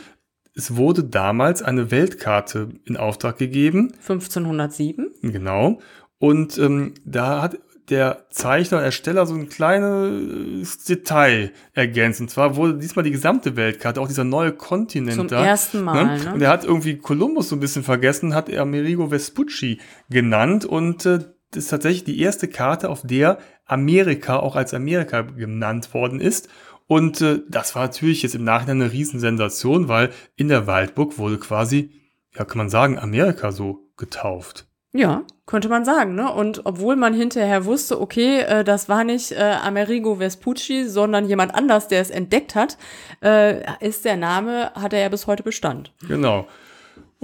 [0.54, 5.12] es wurde damals eine Weltkarte in Auftrag gegeben, 1507.
[5.22, 5.80] genau,
[6.18, 7.60] und ähm, da hat
[7.90, 12.20] der Zeichner, Ersteller so ein kleines Detail ergänzt.
[12.20, 15.46] Und zwar wurde diesmal die gesamte Weltkarte, auch dieser neue Kontinent Zum da.
[15.46, 16.34] ersten Mal, ne?
[16.34, 21.06] Und er hat irgendwie Kolumbus so ein bisschen vergessen, hat er Amerigo Vespucci genannt und
[21.06, 21.20] äh,
[21.56, 26.50] ist tatsächlich die erste Karte, auf der Amerika auch als Amerika genannt worden ist.
[26.88, 31.40] Und äh, das war natürlich jetzt im Nachhinein eine Riesensensation, weil in der Waldburg wurde
[31.40, 31.92] quasi,
[32.38, 34.68] ja kann man sagen, Amerika so getauft.
[34.94, 36.32] Ja, könnte man sagen, ne?
[36.32, 41.54] Und obwohl man hinterher wusste, okay, äh, das war nicht äh, Amerigo Vespucci, sondern jemand
[41.54, 42.78] anders, der es entdeckt hat,
[43.22, 45.92] äh, ist der Name, hat er ja bis heute Bestand.
[46.08, 46.48] Genau.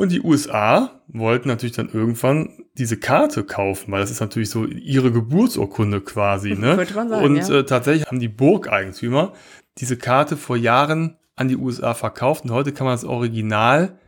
[0.01, 4.65] Und die USA wollten natürlich dann irgendwann diese Karte kaufen, weil das ist natürlich so
[4.65, 6.55] ihre Geburtsurkunde quasi.
[6.57, 6.75] Ne?
[6.75, 7.59] Könnte man sagen, Und ja.
[7.59, 9.33] äh, tatsächlich haben die Burgeigentümer
[9.77, 13.99] diese Karte vor Jahren an die USA verkauft und heute kann man das Original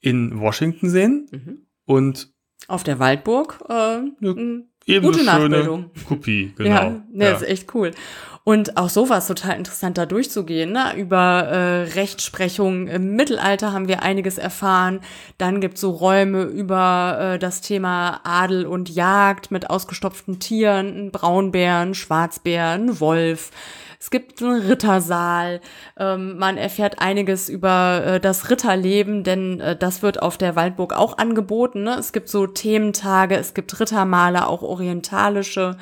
[0.00, 1.28] in Washington sehen.
[1.30, 1.58] Mhm.
[1.84, 2.32] Und
[2.66, 5.92] Auf der Waldburg, äh, mh, ebenso Gute Nachbildung.
[6.08, 6.68] Kopie, genau.
[6.82, 7.92] Ja, ne, ist echt cool.
[8.48, 10.72] Und auch sowas total interessant da durchzugehen.
[10.72, 10.96] Ne?
[10.96, 15.00] Über äh, Rechtsprechung im Mittelalter haben wir einiges erfahren.
[15.36, 21.94] Dann gibt's so Räume über äh, das Thema Adel und Jagd mit ausgestopften Tieren, Braunbären,
[21.94, 23.50] Schwarzbären, Wolf.
[24.00, 25.60] Es gibt einen Rittersaal.
[25.98, 30.92] Ähm, man erfährt einiges über äh, das Ritterleben, denn äh, das wird auf der Waldburg
[30.92, 31.82] auch angeboten.
[31.82, 31.96] Ne?
[31.98, 35.76] Es gibt so Thementage, es gibt Rittermale, auch orientalische.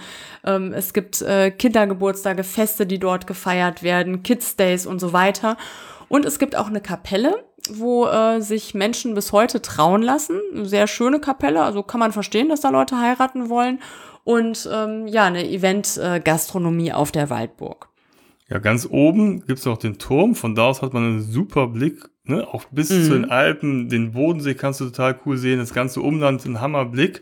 [0.44, 5.58] Ähm, es gibt äh, Kindergeburtstage, Feste, die dort gefeiert werden, Kids Days und so weiter.
[6.08, 10.40] Und es gibt auch eine Kapelle, wo äh, sich Menschen bis heute trauen lassen.
[10.54, 13.80] Eine sehr schöne Kapelle, also kann man verstehen, dass da Leute heiraten wollen.
[14.24, 17.88] Und ähm, ja, eine Event-Gastronomie auf der Waldburg.
[18.48, 20.34] Ja, ganz oben gibt's noch den Turm.
[20.34, 22.46] Von da aus hat man einen super Blick, ne?
[22.46, 23.02] auch bis Mhm.
[23.02, 23.88] zu den Alpen.
[23.88, 25.58] Den Bodensee kannst du total cool sehen.
[25.58, 27.20] Das ganze Umland, ein Hammerblick.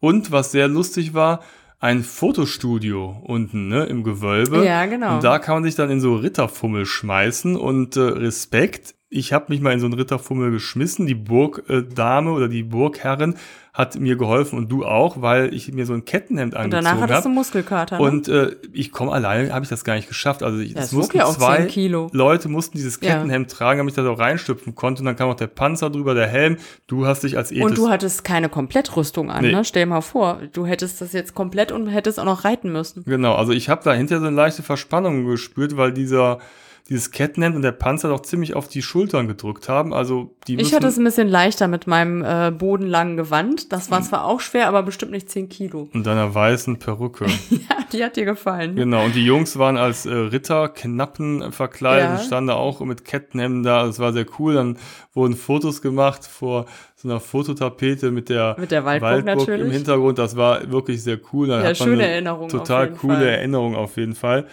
[0.00, 1.40] Und was sehr lustig war,
[1.78, 4.64] ein Fotostudio unten ne, im Gewölbe.
[4.64, 5.16] Ja, genau.
[5.16, 7.56] Und da kann man sich dann in so Ritterfummel schmeißen.
[7.56, 11.06] Und äh, Respekt, ich habe mich mal in so einen Ritterfummel geschmissen.
[11.06, 13.34] Die Burgdame äh, oder die Burgherrin
[13.76, 17.00] hat mir geholfen und du auch, weil ich mir so ein Kettenhemd Und angezogen danach
[17.02, 17.28] hattest habe.
[17.28, 17.98] du Muskelkater.
[17.98, 18.02] Ne?
[18.02, 20.42] Und äh, ich komme alleine, habe ich das gar nicht geschafft.
[20.42, 22.08] Also ich, Das es mussten ja auch zwei 10 Kilo.
[22.12, 23.12] Leute mussten dieses Ja.
[23.16, 25.02] Kettenhemd tragen, damit ich da auch reinstüpfen konnte.
[25.02, 26.56] Und dann kam auch der Panzer drüber, der Helm.
[26.86, 27.64] Du hast dich als Ethis...
[27.64, 29.52] Und du hattest keine Komplettrüstung an, Nee.
[29.52, 29.62] ne?
[29.62, 33.04] Stell dir mal vor, du hättest das jetzt komplett und hättest auch noch reiten müssen.
[33.04, 36.38] Genau, also ich habe da hinterher so eine leichte Verspannung gespürt, weil dieser
[36.88, 39.92] dieses Kettenhemd und der Panzer doch ziemlich auf die Schultern gedrückt haben.
[39.92, 43.72] Also die Ich hatte es ein bisschen leichter mit meinem äh, bodenlangen Gewand.
[43.72, 45.88] Das war zwar auch schwer, aber bestimmt nicht 10 Kilo.
[45.92, 47.26] und deiner weißen Perücke.
[47.50, 48.76] Ja, die hat dir gefallen.
[48.76, 52.14] genau, und die Jungs waren als äh, Ritter, Knappen verkleidet, Ja.
[52.16, 53.84] und standen da auch mit Kettenhemden da.
[53.86, 54.54] Das war sehr cool.
[54.54, 54.78] Dann
[55.14, 59.72] wurden Fotos gemacht vor so einer Fototapete mit der, Mit der Waldburg im natürlich.
[59.72, 60.18] Hintergrund.
[60.18, 61.48] Das war wirklich sehr cool.
[61.48, 63.26] Da Ja, schöne eine Erinnerung auf Total coole Fall.
[63.26, 64.46] Erinnerung auf jeden Fall.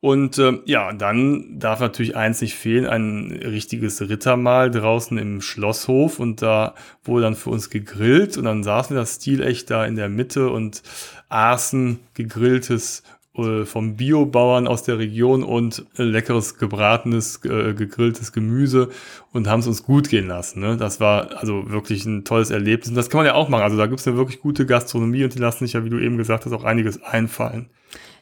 [0.00, 6.20] Und ähm, ja, dann darf natürlich eins nicht fehlen, ein richtiges Rittermahl draußen im Schlosshof
[6.20, 9.96] und da wurde dann für uns gegrillt und dann saßen wir das stilecht da in
[9.96, 10.84] der Mitte und
[11.30, 13.02] aßen gegrilltes
[13.38, 18.90] äh, vom Biobauern aus der Region und äh, leckeres gebratenes, äh, gegrilltes Gemüse
[19.32, 20.60] und haben es uns gut gehen lassen.
[20.60, 20.76] Ne?
[20.76, 22.90] Das war also wirklich ein tolles Erlebnis.
[22.90, 23.62] Und das kann man ja auch machen.
[23.62, 25.98] Also da gibt es eine wirklich gute Gastronomie und die lassen sich ja, wie du
[25.98, 27.66] eben gesagt hast, auch einiges einfallen.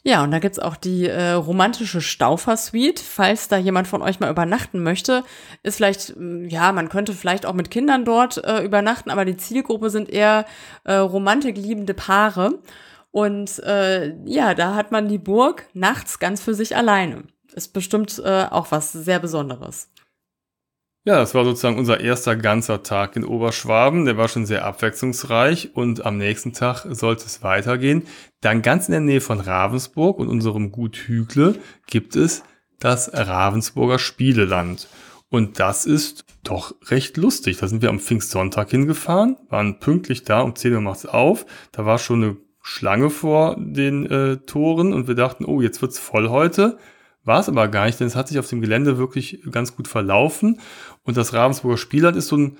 [0.07, 3.01] Ja, und da gibt's auch die äh, romantische Staufer-Suite.
[3.01, 5.25] Falls da jemand von euch mal übernachten möchte,
[5.65, 9.37] ist vielleicht, mm, ja, man könnte vielleicht auch mit Kindern dort äh, übernachten, aber die
[9.37, 10.47] Zielgruppe sind eher
[10.85, 12.61] äh, romantikliebende Paare.
[13.11, 17.25] Und äh, ja, da hat man die Burg nachts ganz für sich alleine.
[17.53, 19.91] Ist bestimmt äh, auch was sehr Besonderes.
[21.07, 24.07] Ja, das war sozusagen unser erster ganzer Tag in Oberschwaben.
[24.07, 28.03] Der war schon sehr abwechslungsreich und am nächsten Tag sollte es weitergehen.
[28.41, 32.43] Dann ganz in der Nähe von Ravensburg und unserem Gut Hügle gibt es
[32.81, 34.89] das Ravensburger Spieleland.
[35.29, 37.59] Und das ist doch recht lustig.
[37.59, 41.47] Da sind wir am Pfingstsonntag hingefahren, waren pünktlich da, um 10 Uhr macht's auf.
[41.71, 46.01] Da war schon eine Schlange vor den äh, Toren und wir dachten, oh, jetzt wird's
[46.01, 46.79] voll heute.
[47.27, 49.89] War es aber gar nicht, denn es hat sich auf dem Gelände wirklich ganz gut
[49.89, 50.61] verlaufen.
[51.03, 52.57] Und das Ravensburger Spielland ist so ein,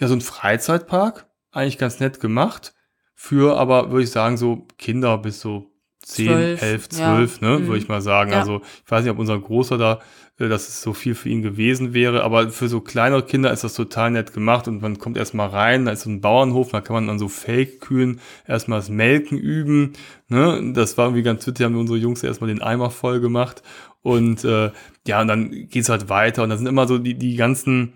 [0.00, 2.72] ja, so ein Freizeitpark, eigentlich ganz nett gemacht.
[3.14, 5.70] Für aber, würde ich sagen, so Kinder bis so
[6.04, 7.16] 10, 12, 11, ja.
[7.16, 7.66] 12, ne, Mhm.
[7.66, 8.30] würde ich mal sagen.
[8.30, 8.38] Ja.
[8.38, 10.00] Also ich weiß nicht, ob unser Großer da,
[10.38, 13.64] äh, dass es so viel für ihn gewesen wäre, aber für so kleinere Kinder ist
[13.64, 16.80] das total nett gemacht und man kommt erstmal rein, da ist so ein Bauernhof, da
[16.80, 19.94] kann man an so Fake-Kühen erstmal das Melken üben.
[20.28, 20.72] Ne?
[20.74, 23.62] Das war irgendwie ganz witzig, haben unsere Jungs erstmal den Eimer voll gemacht
[24.06, 24.70] und äh,
[25.08, 27.94] ja, und dann geht's halt weiter und da sind immer so die, die ganzen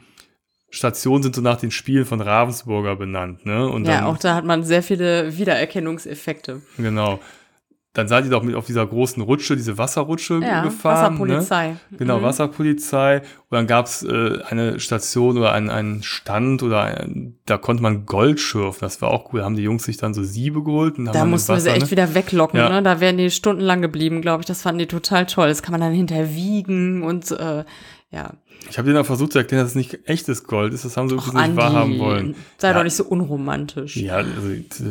[0.68, 3.68] Stationen sind so nach den Spielen von Ravensburger benannt, ne?
[3.68, 6.62] Und ja, dann, auch da hat man sehr viele Wiedererkennungseffekte.
[6.78, 7.20] Genau.
[7.92, 11.18] Dann seid ihr doch mit auf dieser großen Rutsche, diese Wasserrutsche Ja, gefahren.
[11.18, 11.68] Wasserpolizei.
[11.90, 11.98] Ne?
[11.98, 12.22] Genau, Mhm.
[12.22, 13.16] Wasserpolizei.
[13.18, 18.06] Und dann gab's äh, eine Station oder einen, einen Stand oder ein, da konnte man
[18.06, 18.78] Gold schürfen.
[18.82, 19.40] Das war auch cool.
[19.40, 20.98] Da haben die Jungs sich dann so Siebe geholt.
[20.98, 21.90] Und haben Da mussten wir sie Wasser, echt ne?
[21.90, 22.68] wieder weglocken, Ja.
[22.68, 22.82] ne?
[22.82, 24.46] Da wären die stundenlang geblieben, glaube ich.
[24.46, 25.48] Das fanden die total toll.
[25.48, 27.64] Das kann man dann hinterher wiegen und äh,
[28.12, 28.34] ja.
[28.68, 30.84] Ich habe denen auch versucht zu erklären, dass es nicht echtes Gold ist.
[30.84, 32.34] Das haben sie Och, nicht wahrhaben wollen.
[32.58, 32.74] sei Ja.
[32.74, 33.96] doch nicht so unromantisch.
[33.96, 34.32] Ja, also,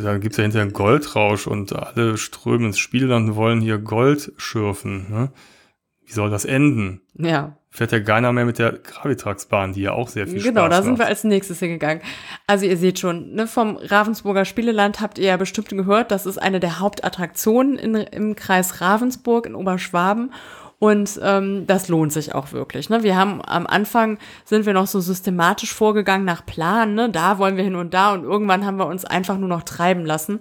[0.04, 4.34] da gibt's ja hinterher einen Goldrausch und alle strömen ins Spielland und wollen hier Gold
[4.38, 5.06] schürfen.
[5.10, 5.32] Ne?
[6.06, 7.02] Wie soll das enden?
[7.14, 7.56] Ja.
[7.72, 10.82] Fährt ja keiner mehr mit der Gravitraxbahn, die ja auch sehr viel Genau, Spaß da
[10.82, 11.02] sind macht.
[11.02, 12.02] wir als nächstes hingegangen.
[12.48, 16.40] Also ihr seht schon, ne, vom Ravensburger Spieleland habt ihr ja bestimmt gehört, das ist
[16.40, 20.34] eine der Hauptattraktionen in, im Kreis Ravensburg in Oberschwaben.
[20.80, 22.90] Und ähm, das lohnt sich auch wirklich.
[22.90, 23.04] Ne?
[23.04, 26.94] Wir haben am Anfang sind wir noch so systematisch vorgegangen nach Plan.
[26.94, 27.10] Ne?
[27.10, 30.06] Da wollen wir hin und da und irgendwann haben wir uns einfach nur noch treiben
[30.06, 30.40] lassen.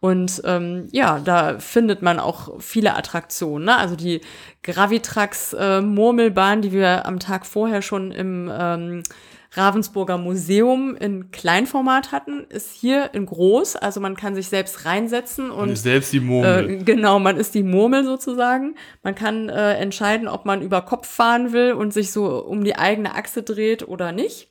[0.00, 3.64] Und ähm, ja, da findet man auch viele Attraktionen.
[3.64, 3.76] Ne?
[3.76, 4.20] Also die
[4.62, 9.02] Gravitrax äh, die wir am Tag vorher schon im ähm,
[9.52, 13.76] Ravensburger Museum in Kleinformat hatten, ist hier in groß.
[13.76, 16.70] Also man kann sich selbst reinsetzen und und ist selbst die Murmel.
[16.70, 18.74] äh, genau, man ist die Murmel sozusagen.
[19.02, 22.76] Man kann äh, entscheiden, ob man über Kopf fahren will und sich so um die
[22.76, 24.48] eigene Achse dreht oder nicht.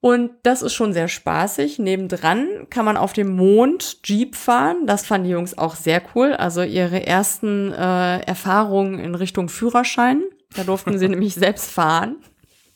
[0.00, 1.80] Und das ist schon sehr spaßig.
[1.80, 4.86] Nebendran kann man auf dem Mond Jeep fahren.
[4.86, 6.34] Das fanden die Jungs auch sehr cool.
[6.34, 10.22] Also ihre ersten äh, Erfahrungen in Richtung Führerschein.
[10.54, 12.16] Da durften sie nämlich selbst fahren.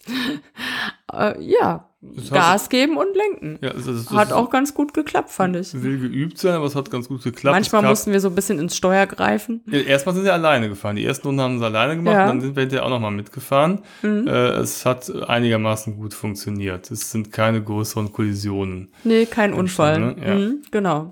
[1.13, 3.59] äh, ja, Das Gas geben und lenken.
[3.63, 5.81] ja, das, das, Hat auch ganz gut geklappt, fand ich.
[5.83, 7.55] will geübt sein, aber es hat ganz gut geklappt.
[7.55, 9.61] Manchmal mussten wir so ein bisschen ins Steuer greifen.
[9.67, 10.97] Ja, Erstmal sind sie alleine gefahren.
[10.97, 12.25] Die ersten Runden haben sie alleine gemacht Ja.
[12.27, 12.31] Mhm.
[12.31, 13.83] und dann sind wir hinterher auch nochmal mitgefahren.
[14.03, 16.91] Äh, es hat einigermaßen gut funktioniert.
[16.91, 18.89] Es sind keine größeren Kollisionen.
[19.05, 19.99] Nee, kein Unfall.
[20.01, 20.17] ne?
[20.21, 20.35] Ja.
[20.35, 21.11] Mhm, genau.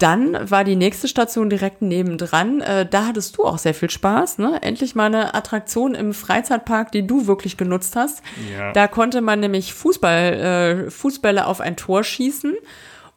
[0.00, 2.62] Dann war die nächste Station direkt nebendran.
[2.62, 4.38] Äh, da hattest du auch sehr viel Spaß.
[4.38, 4.58] Ne?
[4.62, 8.22] Endlich mal eine Attraktion im Freizeitpark, die du wirklich genutzt hast.
[8.50, 8.72] Ja.
[8.72, 12.54] Da konnte man nämlich Fußball, äh, Fußbälle auf ein Tor schießen.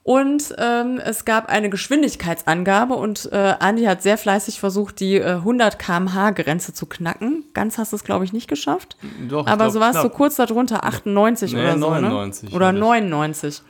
[0.04, 5.36] Und ähm, es gab eine Geschwindigkeitsangabe und äh, Andi hat sehr fleißig versucht, die äh,
[5.36, 7.46] 100 km/h Grenze zu knacken.
[7.54, 8.98] Ganz hast du es, glaube ich, nicht geschafft.
[9.30, 11.90] Doch, Aber glaub, so war es so kurz darunter, 98 Nee, oder so.
[11.90, 12.56] 99 Ne?
[12.56, 13.64] Oder hatte ich.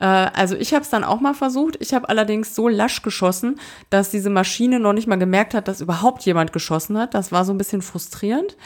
[0.00, 1.76] Äh, also ich habe es dann auch mal versucht.
[1.80, 3.58] Ich habe allerdings so lasch geschossen,
[3.90, 7.14] dass diese Maschine noch nicht mal gemerkt hat, dass überhaupt jemand geschossen hat.
[7.14, 8.56] Das war so ein bisschen frustrierend.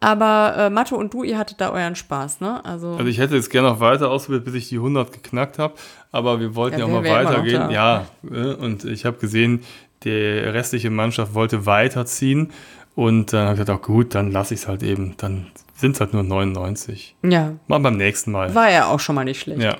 [0.00, 2.62] Aber äh, Mathe und du, ihr hattet da euren Spaß, ne?
[2.64, 5.74] Also, Also ich hätte jetzt gerne noch weiter ausprobiert, bis ich die 100 geknackt habe,
[6.12, 7.70] aber wir wollten Ja, ja, auch mal weitergehen.
[7.70, 9.62] Ja, äh, und ich habe gesehen,
[10.02, 12.50] die restliche Mannschaft wollte weiterziehen
[12.94, 15.14] und dann habe ich gesagt, auch gut, dann lasse ich es halt eben.
[15.16, 17.16] Dann sind es halt nur 99.
[17.22, 18.54] ja, Mal beim nächsten Mal.
[18.54, 19.62] war ja auch schon mal nicht schlecht.
[19.62, 19.76] Ja.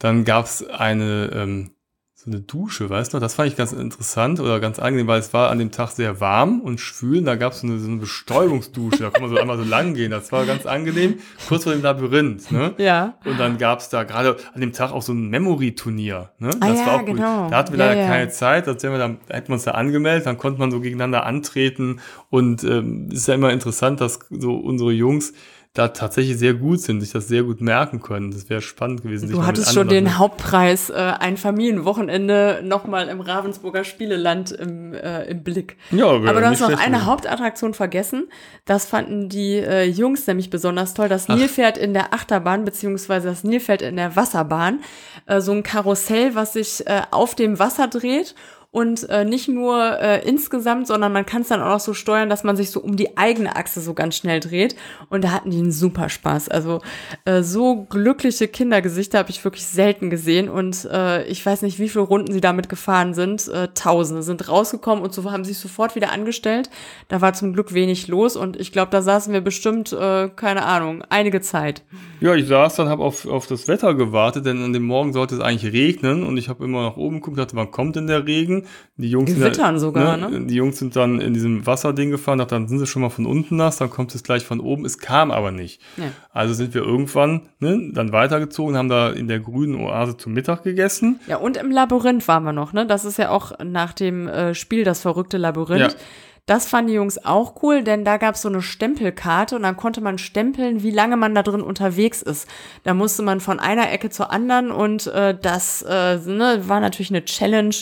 [0.00, 1.70] Dann gab es eine, ähm,
[2.14, 3.22] so eine Dusche, weißt du noch?
[3.22, 6.20] Das fand ich ganz interessant oder ganz angenehm, weil es war an dem Tag sehr
[6.20, 7.22] warm und schwül.
[7.22, 9.94] Da gab es so eine, so eine Bestäubungsdusche, da kann man so einmal so lang
[9.94, 10.10] gehen.
[10.10, 12.50] Das war ganz angenehm, kurz vor dem Labyrinth.
[12.50, 12.74] Ne?
[12.78, 13.14] Ja.
[13.24, 16.30] Und dann gab es da gerade an dem Tag auch so ein Memory-Turnier.
[16.38, 16.50] Ne?
[16.60, 17.44] Ah das ja, war auch genau.
[17.44, 17.52] gut.
[17.52, 18.06] Da hatten wir Ja, leider ja.
[18.06, 22.00] keine Zeit, wir dann, hätten wir uns da angemeldet, dann konnte man so gegeneinander antreten.
[22.28, 25.32] Und ähm, es ist ja immer interessant, dass so unsere Jungs
[25.72, 28.32] da tatsächlich sehr gut sind, sich das sehr gut merken können.
[28.32, 29.30] Das wäre spannend gewesen.
[29.30, 35.44] Du hattest schon den Hauptpreis, äh, ein Familienwochenende nochmal im Ravensburger Spieleland im, äh, im
[35.44, 35.76] Blick.
[35.92, 37.06] Ja, Aber du hast noch eine.
[37.06, 38.28] Hauptattraktion vergessen.
[38.64, 41.08] Das fanden die äh, Jungs nämlich besonders toll.
[41.08, 44.80] Das Nilpferd in der Achterbahn, beziehungsweise das Nilpferd in der Wasserbahn.
[45.26, 48.34] Äh, so ein Karussell, was sich äh, auf dem Wasser dreht.
[48.72, 52.28] Und äh, nicht nur äh, insgesamt, sondern man kann es dann auch noch so steuern,
[52.30, 54.76] dass man sich so um die eigene Achse so ganz schnell dreht.
[55.08, 56.48] Und da hatten die einen super Spaß.
[56.48, 56.80] Also
[57.24, 60.48] äh, so glückliche Kindergesichter habe ich wirklich selten gesehen.
[60.48, 63.48] Und äh, ich weiß nicht, wie viele Runden sie damit gefahren sind.
[63.48, 66.70] Äh, Tausende sind rausgekommen und so haben sich sofort wieder angestellt.
[67.08, 70.64] Da war zum Glück wenig los und ich glaube, da saßen wir bestimmt, äh, keine
[70.64, 71.82] Ahnung, einige Zeit.
[72.20, 75.34] Ja, ich saß dann, habe auf, auf das Wetter gewartet, denn an dem Morgen sollte
[75.34, 78.26] es eigentlich regnen und ich habe immer nach oben geguckt, dachte, wann kommt denn der
[78.26, 78.59] Regen?
[78.96, 80.46] Die Jungs Gewittern sind, sogar, ne?
[80.46, 83.26] Die Jungs sind dann in diesem Wasserding gefahren, dachte, dann sind sie schon mal von
[83.26, 84.84] unten nass, dann kommt es gleich von oben.
[84.84, 85.80] Es kam aber nicht.
[85.96, 86.10] Nee.
[86.32, 90.62] Also sind wir irgendwann ne, dann weitergezogen, haben da in der grünen Oase zum Mittag
[90.62, 91.20] gegessen.
[91.26, 92.86] Ja, und im Labyrinth waren wir noch, ne?
[92.86, 95.92] Das ist ja auch nach dem äh, Spiel das verrückte Labyrinth.
[95.92, 95.98] Ja.
[96.46, 99.76] Das fanden die Jungs auch cool, denn da gab es so eine Stempelkarte und dann
[99.76, 102.48] konnte man stempeln, wie lange man da drin unterwegs ist.
[102.82, 107.10] Da musste man von einer Ecke zur anderen und äh, das äh, ne, war natürlich
[107.10, 107.74] eine Challenge,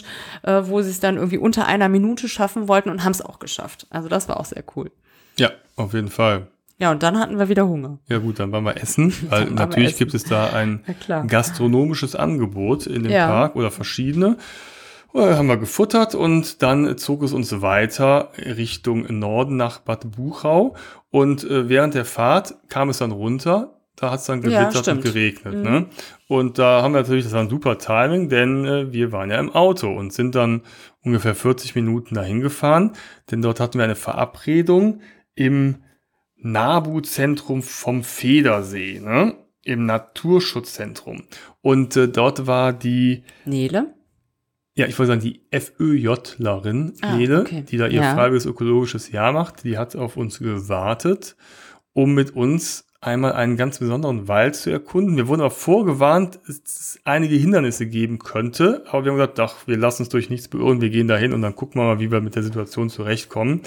[0.42, 3.38] äh, wo sie es dann irgendwie unter einer Minute schaffen wollten und haben es auch
[3.38, 3.86] geschafft.
[3.90, 4.90] Also das war auch sehr cool.
[5.38, 6.48] Ja, auf jeden Fall.
[6.80, 7.98] Ja, und dann hatten wir wieder Hunger.
[8.08, 9.98] Ja gut, dann waren wir essen, weil natürlich essen.
[9.98, 10.84] gibt es da ein
[11.26, 13.26] gastronomisches Angebot in dem Ja.
[13.26, 14.36] Park oder verschiedene.
[15.14, 20.76] Haben wir gefuttert und dann zog es uns weiter Richtung Norden nach Bad Buchau.
[21.10, 23.74] Und äh, während der Fahrt kam es dann runter.
[23.96, 25.00] Da hat es dann Ja, gewittert und stimmt.
[25.00, 25.02] Mhm.
[25.04, 25.54] geregnet.
[25.64, 25.86] Ne?
[26.28, 29.40] Und da haben wir natürlich, das war ein super Timing, denn äh, wir waren ja
[29.40, 30.62] im Auto und sind dann
[31.02, 32.92] ungefähr 40 Minuten dahin gefahren.
[33.30, 35.00] Denn dort hatten wir eine Verabredung
[35.34, 35.82] im
[36.36, 39.34] NABU-Zentrum vom Federsee, ne?
[39.64, 41.24] im Naturschutzzentrum.
[41.60, 43.94] Und äh, dort war die, Nele?
[44.78, 47.64] Ja, ich wollte sagen, die FÖJlerin, Ah, Nele, okay.
[47.68, 48.14] die da ihr Ja.
[48.14, 51.36] freiwilliges ökologisches Jahr macht, die hat auf uns gewartet,
[51.92, 55.16] um mit uns einmal einen ganz besonderen Wald zu erkunden.
[55.16, 59.66] Wir wurden aber vorgewarnt, dass es einige Hindernisse geben könnte, aber wir haben gesagt, ach,
[59.66, 62.10] wir lassen uns durch nichts beirren, wir gehen dahin und dann gucken wir mal, wie
[62.10, 63.60] wir mit der Situation zurechtkommen.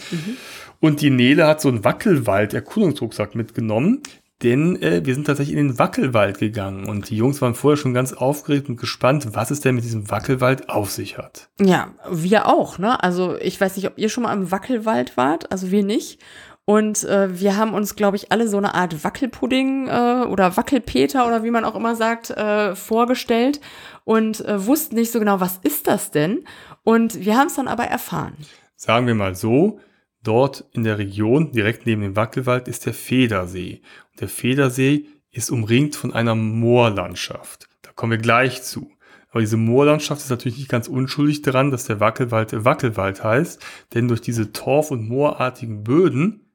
[0.82, 4.01] Und die Nele hat so einen Wackelwald-Erkundungsrucksack mitgenommen,
[4.43, 7.93] denn äh, wir sind tatsächlich in den Wackelwald gegangen und die Jungs waren vorher schon
[7.93, 11.49] ganz aufgeregt und gespannt, was es denn mit diesem Wackelwald auf sich hat.
[11.59, 13.01] Ja, wir auch, ne?
[13.03, 16.19] Also ich weiß nicht, ob ihr schon mal im Wackelwald wart, also wir nicht.
[16.65, 21.27] Und äh, wir haben uns, glaube ich, alle so eine Art Wackelpudding äh, oder Wackelpeter
[21.27, 23.59] oder wie man auch immer sagt, äh, vorgestellt
[24.03, 26.45] und äh, wussten nicht so genau, was ist das denn?
[26.83, 28.37] Und wir haben es dann aber erfahren.
[28.75, 29.79] Sagen wir mal so,
[30.23, 33.81] dort in der Region, direkt neben dem Wackelwald, ist der Federsee.
[34.20, 37.68] Der Federsee ist umringt von einer Moorlandschaft.
[37.82, 38.91] Da kommen wir gleich zu.
[39.30, 43.62] Aber diese Moorlandschaft ist natürlich nicht ganz unschuldig daran, dass der Wackelwald der Wackelwald heißt,
[43.93, 46.51] denn durch diese Torf- und moorartigen Böden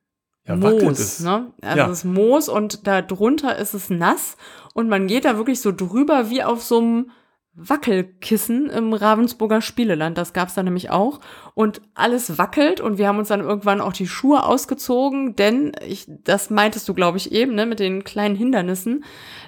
[0.47, 1.21] ja, Moos, es.
[1.21, 1.53] ne?
[1.63, 1.87] Also Ja.
[1.87, 4.37] es ist Moos und da drunter ist es nass
[4.75, 7.11] und man geht da wirklich so drüber wie auf so einem
[7.57, 10.19] Wackelkissen im Ravensburger Spieleland.
[10.19, 11.21] Das gab's da nämlich auch.
[11.55, 16.07] Und alles wackelt und wir haben uns dann irgendwann auch die Schuhe ausgezogen, denn ich,
[16.07, 19.05] das meintest du, glaube ich, eben, ne, mit den kleinen Hindernissen.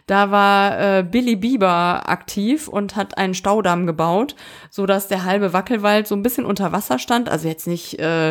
[0.09, 4.35] Da war äh, Billy Bieber aktiv und hat einen Staudamm gebaut,
[4.71, 7.29] so dass der halbe Wackelwald so ein bisschen unter Wasser stand.
[7.29, 8.31] Also jetzt nicht äh,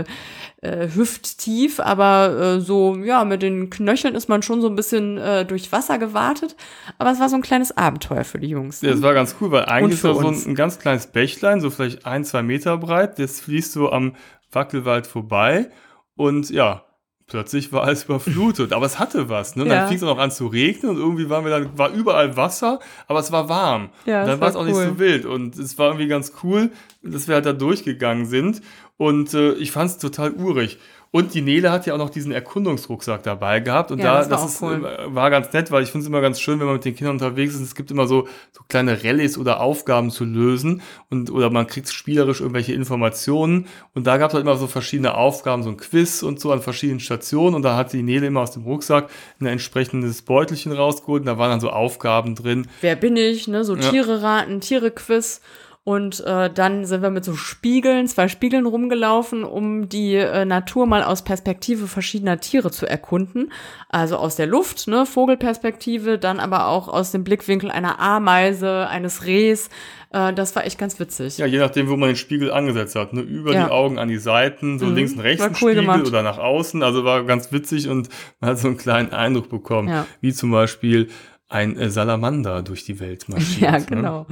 [0.61, 5.19] äh, hüfttief, aber äh, so, ja, mit den Knöcheln ist man schon so ein bisschen
[5.19, 6.55] äh, durch Wasser gewartet.
[6.97, 8.81] Aber es war so ein kleines Abenteuer für die Jungs.
[8.81, 11.61] Ja, das war ganz cool, weil eigentlich ist da so ein, ein ganz kleines Bächlein,
[11.61, 14.15] so vielleicht ein, zwei Meter breit, das fließt so am
[14.51, 15.69] Wackelwald vorbei
[16.15, 16.86] und ja,
[17.27, 19.63] plötzlich war alles überflutet, aber es hatte was, ne?
[19.63, 19.75] Und Ja.
[19.75, 22.35] Dann fing es auch noch an zu regnen und irgendwie waren wir dann, war überall
[22.37, 23.89] Wasser, aber es war warm.
[24.05, 24.85] Ja, und dann war es auch nicht cool.
[24.87, 26.71] so wild und es war irgendwie ganz cool,
[27.03, 28.61] dass wir halt da durchgegangen sind
[28.97, 30.79] und äh, ich fand es total urig.
[31.11, 33.91] Und die Nele hat ja auch noch diesen Erkundungsrucksack dabei gehabt.
[33.91, 35.15] Und Ja, da, das war das, ist, cool.
[35.15, 37.15] war ganz nett, weil ich finde es immer ganz schön, wenn man mit den Kindern
[37.15, 37.61] unterwegs ist.
[37.61, 40.81] Es gibt immer so, so kleine Rallyes oder Aufgaben zu lösen.
[41.09, 43.67] Und, oder man kriegt spielerisch irgendwelche Informationen.
[43.93, 46.61] Und da gab es halt immer so verschiedene Aufgaben, so ein Quiz und so an
[46.61, 47.55] verschiedenen Stationen.
[47.55, 51.21] Und da hat die Nele immer aus dem Rucksack ein entsprechendes Beutelchen rausgeholt.
[51.21, 52.67] Und da waren dann so Aufgaben drin.
[52.81, 53.63] Wer bin ich, ne?
[53.63, 53.75] So.
[53.75, 55.41] Tiere raten, Tiere-Quiz.
[55.87, 60.85] Und äh, dann sind wir mit so Spiegeln, zwei Spiegeln rumgelaufen, um die äh, Natur
[60.85, 63.53] mal aus Perspektive verschiedener Tiere zu erkunden.
[63.87, 69.25] Also aus der Luft, ne, Vogelperspektive, dann aber auch aus dem Blickwinkel einer Ameise, eines
[69.25, 69.69] Rehs.
[70.11, 71.37] Äh, das war echt ganz witzig.
[71.37, 73.13] Ja, je nachdem, wo man den Spiegel angesetzt hat.
[73.13, 73.21] Ne?
[73.21, 73.67] Über Ja.
[73.67, 74.95] die Augen an die Seiten, so Mhm.
[74.95, 76.05] links und rechts War ein cool Spiegel gemacht.
[76.05, 76.83] oder nach außen.
[76.83, 78.09] Also war ganz witzig und
[78.41, 80.05] man hat so einen kleinen Eindruck bekommen, Ja.
[80.19, 81.07] wie zum Beispiel
[81.49, 83.61] ein äh, Salamander durch die Welt marschiert.
[83.61, 83.85] Ja, Ne?
[83.85, 84.25] genau.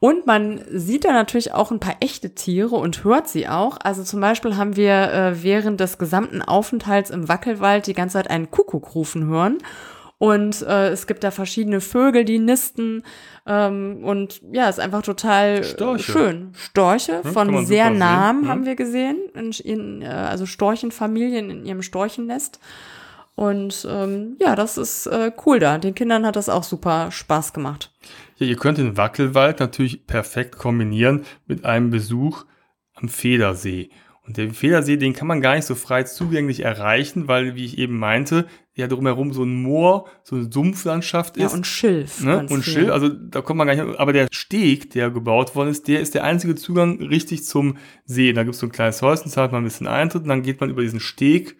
[0.00, 3.78] Und man sieht da natürlich auch ein paar echte Tiere und hört sie auch.
[3.82, 8.30] Also zum Beispiel haben wir äh, während des gesamten Aufenthalts im Wackelwald die ganze Zeit
[8.30, 9.58] einen Kuckuck rufen hören.
[10.20, 13.04] Und äh, es gibt da verschiedene Vögel, die nisten.
[13.46, 16.10] Ähm, und ja, ist einfach total Storche.
[16.12, 16.52] schön.
[16.56, 18.48] Storche kann von sehr nahem ne?
[18.48, 19.16] haben wir gesehen.
[19.34, 22.58] In, in, äh, also Storchenfamilien in ihrem Storchennest.
[23.38, 25.78] Und ähm, ja, das ist äh, cool da.
[25.78, 27.92] Den Kindern hat das auch super Spaß gemacht.
[28.38, 32.46] Ja, ihr könnt den Wackelwald natürlich perfekt kombinieren mit einem Besuch
[32.94, 33.90] am Federsee.
[34.26, 37.78] Und der Federsee, den kann man gar nicht so frei zugänglich erreichen, weil, wie ich
[37.78, 41.52] eben meinte, ja drumherum so ein Moor, so eine Sumpflandschaft ist.
[41.52, 42.20] Ja, und Schilf.
[42.24, 42.40] Ne?
[42.40, 42.62] Und viel.
[42.74, 46.00] Schilf, also da kommt man gar nicht, aber der Steg, der gebaut worden ist, der
[46.00, 48.32] ist der einzige Zugang richtig zum See.
[48.32, 50.60] Da gibt es so ein kleines Häuschen, zahlt man ein bisschen Eintritt und dann geht
[50.60, 51.56] man über diesen Steg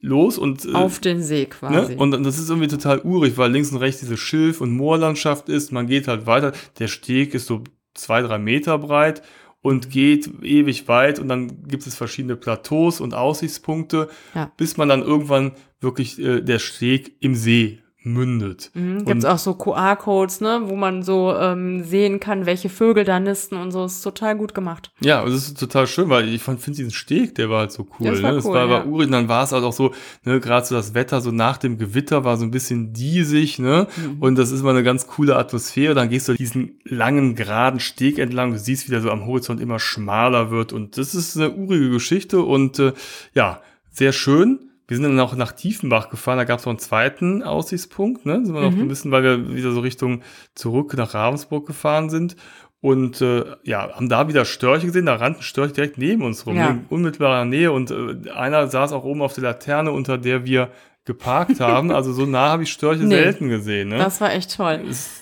[0.00, 1.94] los und äh, auf den See quasi.
[1.94, 1.98] Ne?
[1.98, 5.72] Und das ist irgendwie total urig, weil links und rechts diese Schilf- und Moorlandschaft ist.
[5.72, 6.52] Man geht halt weiter.
[6.78, 9.22] Der Steg ist so zwei, drei Meter breit
[9.60, 14.52] und geht ewig weit und dann gibt es verschiedene Plateaus und Aussichtspunkte, ja.
[14.56, 18.70] bis man dann irgendwann wirklich äh, der Steg im See mündet.
[18.74, 23.04] Mhm, Gibt es auch so QR-Codes, ne, wo man so ähm, sehen kann, welche Vögel
[23.04, 23.84] da nisten und so.
[23.84, 24.92] Ist total gut gemacht.
[25.00, 28.10] Ja, das ist total schön, weil ich finde diesen Steg, der war halt so cool.
[28.10, 28.36] Das war, ne?
[28.36, 29.06] das cool, war, war urig.
[29.06, 29.92] Und dann war es halt auch so,
[30.24, 33.88] ne, gerade so das Wetter so nach dem Gewitter war so ein bisschen diesig, ne?
[33.96, 34.22] Mhm.
[34.22, 35.94] Und das ist mal eine ganz coole Atmosphäre.
[35.94, 38.52] Dann gehst du diesen langen, geraden Steg entlang.
[38.52, 40.72] Du siehst, wie der so am Horizont immer schmaler wird.
[40.72, 42.92] Und das ist eine urige Geschichte und äh,
[43.34, 44.67] ja, sehr schön.
[44.88, 48.44] Wir sind dann auch nach Tiefenbach gefahren, da gab es noch einen zweiten Aussichtspunkt, ne?
[48.44, 48.80] Sind wir noch mhm.
[48.80, 50.22] ein bisschen, weil wir wieder so Richtung
[50.54, 52.36] zurück nach Ravensburg gefahren sind.
[52.80, 56.56] Und äh, ja, haben da wieder Störche gesehen, da rannten Störche direkt neben uns rum,
[56.56, 56.68] ja.
[56.68, 57.70] in unmittelbarer Nähe.
[57.70, 60.70] Und äh, einer saß auch oben auf der Laterne, unter der wir
[61.04, 61.90] geparkt haben.
[61.90, 63.88] Also so nah habe ich Störche nee, selten gesehen.
[63.88, 63.98] Ne?
[63.98, 64.84] Das war echt toll.
[64.88, 65.17] Es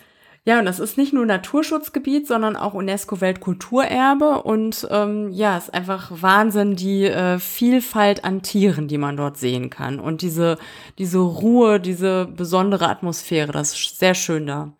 [0.46, 4.44] ja, und das ist nicht nur Naturschutzgebiet, sondern auch UNESCO-Weltkulturerbe.
[4.44, 9.70] Und ähm, ja, ist einfach Wahnsinn, die äh, Vielfalt an Tieren, die man dort sehen
[9.70, 9.98] kann.
[9.98, 10.56] Und diese,
[10.98, 14.72] diese Ruhe, diese besondere Atmosphäre, das ist sehr schön da.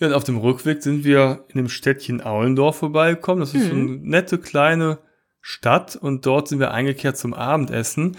[0.00, 3.38] Ja, und auf dem Rückweg sind wir in dem Städtchen Aulendorf vorbeigekommen.
[3.38, 3.68] Das ist mhm.
[3.68, 4.98] so eine nette kleine
[5.40, 8.16] Stadt und dort sind wir eingekehrt zum Abendessen.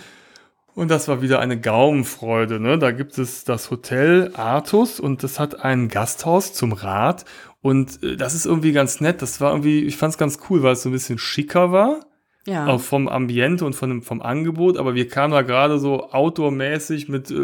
[0.76, 2.60] Und das war wieder eine Gaumenfreude.
[2.60, 2.80] Ne?
[2.80, 7.26] Da gibt es das Hotel Artus und das hat ein Gasthaus zum Rad.
[7.62, 9.22] Und äh, das ist irgendwie ganz nett.
[9.22, 12.00] Das war irgendwie, ich fand es ganz cool, weil es so ein bisschen schicker war.
[12.46, 12.68] Ja.
[12.68, 14.78] Auch vom Ambiente und von vom Angebot.
[14.78, 17.36] Aber wir kamen da gerade so outdoormäßig mit äh,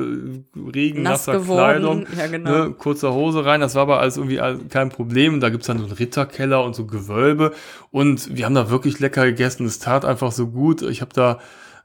[0.56, 2.66] regennasser Kleidung, ja, genau.
[2.66, 3.62] ne, kurzer Hose rein.
[3.62, 5.36] Das war aber alles irgendwie kein Problem.
[5.36, 7.54] Und da gibt's dann so einen Ritterkeller und so Gewölbe.
[7.92, 9.66] Und wir haben da wirklich lecker gegessen.
[9.66, 10.82] Es tat einfach so gut.
[10.82, 11.40] Ich habe da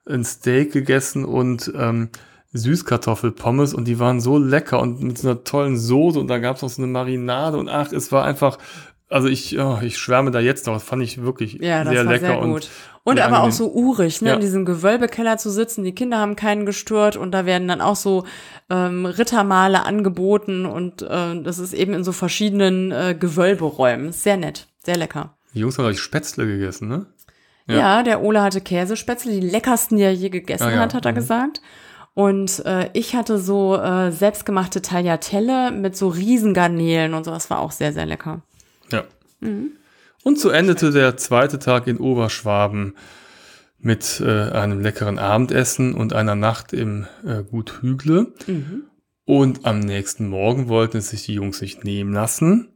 [0.06, 2.10] ein Steak gegessen und ähm,
[2.52, 6.56] Süßkartoffelpommes und die waren so lecker und mit so einer tollen Soße und da gab
[6.56, 8.58] es noch so eine Marinade und ach, es war einfach,
[9.08, 12.26] also ich, oh, ich schwärme da jetzt noch, das fand ich wirklich ja, sehr lecker
[12.26, 12.70] sehr und
[13.06, 13.50] und aber angenehm.
[13.50, 14.34] auch so urig, ne, ja.
[14.36, 15.84] in diesem Gewölbekeller zu sitzen.
[15.84, 18.24] Die Kinder haben keinen gestört und da werden dann auch so
[18.70, 24.12] ähm, Rittermale angeboten und äh, das ist eben in so verschiedenen äh, Gewölberäumen.
[24.12, 25.36] Sehr nett, sehr lecker.
[25.52, 27.06] Die Jungs haben euch Spätzle gegessen, ne?
[27.66, 27.76] Ja.
[27.76, 30.78] ja, der Ole hatte Käsespätzle, die leckersten, die er je gegessen ah, ja.
[30.80, 31.16] hat, hat er mhm.
[31.16, 31.62] gesagt.
[32.14, 37.32] Und äh, ich hatte so äh, selbstgemachte Tagliatelle mit so Riesengarnelen und so.
[37.32, 38.42] Das war auch sehr, sehr lecker.
[38.92, 39.04] Ja.
[39.40, 39.72] Mhm.
[40.22, 42.94] Und so endete der zweite Tag in Oberschwaben
[43.78, 48.32] mit äh, einem leckeren Abendessen und einer Nacht im äh, Gut Hügle.
[48.46, 48.84] Mhm.
[49.26, 52.68] Und am nächsten Morgen wollten es sich die Jungs nicht nehmen lassen.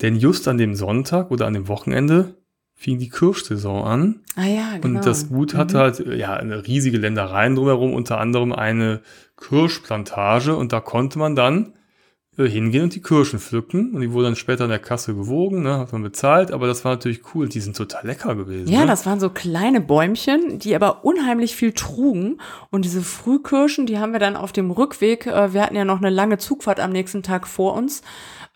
[0.00, 2.37] Denn just an dem Sonntag oder an dem Wochenende
[2.78, 4.20] fing die Kirschsaison an.
[4.36, 4.98] Ah ja, genau.
[4.98, 5.80] Und das Gut hatte mhm.
[5.80, 9.00] halt ja eine riesige Ländereien drumherum, unter anderem eine
[9.36, 11.72] Kirschplantage und da konnte man dann
[12.38, 15.64] äh, hingehen und die Kirschen pflücken und die wurden dann später in der Kasse gewogen,
[15.64, 18.72] ne, hat man bezahlt, aber das war natürlich cool, die sind total lecker gewesen.
[18.72, 18.86] Ja, ne?
[18.86, 24.12] das waren so kleine Bäumchen, die aber unheimlich viel trugen und diese Frühkirschen, die haben
[24.12, 27.24] wir dann auf dem Rückweg, äh, wir hatten ja noch eine lange Zugfahrt am nächsten
[27.24, 28.02] Tag vor uns,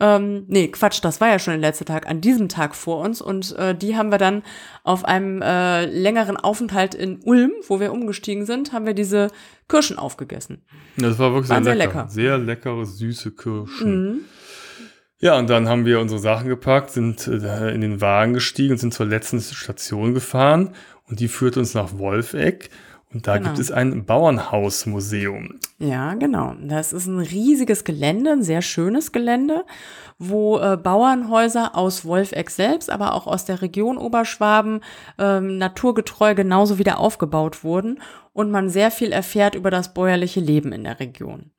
[0.03, 3.23] ähm, nee, Quatsch, das war ja schon der letzte Tag, an diesem Tag vor uns.
[3.23, 4.43] Und äh, die haben wir dann
[4.83, 9.29] auf einem äh, längeren Aufenthalt in Ulm, wo wir umgestiegen sind, haben wir diese
[9.69, 10.63] Kirschen aufgegessen.
[10.97, 12.01] Das war wirklich sehr, sehr lecker.
[12.01, 12.09] lecker.
[12.11, 14.09] Sehr leckere, süße Kirschen.
[14.09, 14.21] Mhm.
[15.21, 18.79] Ja, und dann haben wir unsere Sachen gepackt, sind äh, in den Wagen gestiegen und
[18.79, 20.75] sind zur letzten Station gefahren.
[21.09, 22.71] Und die führt uns nach Wolfegg.
[23.13, 23.49] Und da genau.
[23.49, 25.59] gibt es ein Bauernhausmuseum.
[25.79, 26.55] Ja, genau.
[26.63, 29.65] Das ist ein riesiges Gelände, ein sehr schönes Gelände,
[30.19, 34.81] wo äh, Bauernhäuser aus Wolfegg selbst, aber auch aus der Region Oberschwaben
[35.19, 38.01] ähm, naturgetreu genauso wieder aufgebaut wurden
[38.33, 41.51] und man sehr viel erfährt über das bäuerliche Leben in der Region.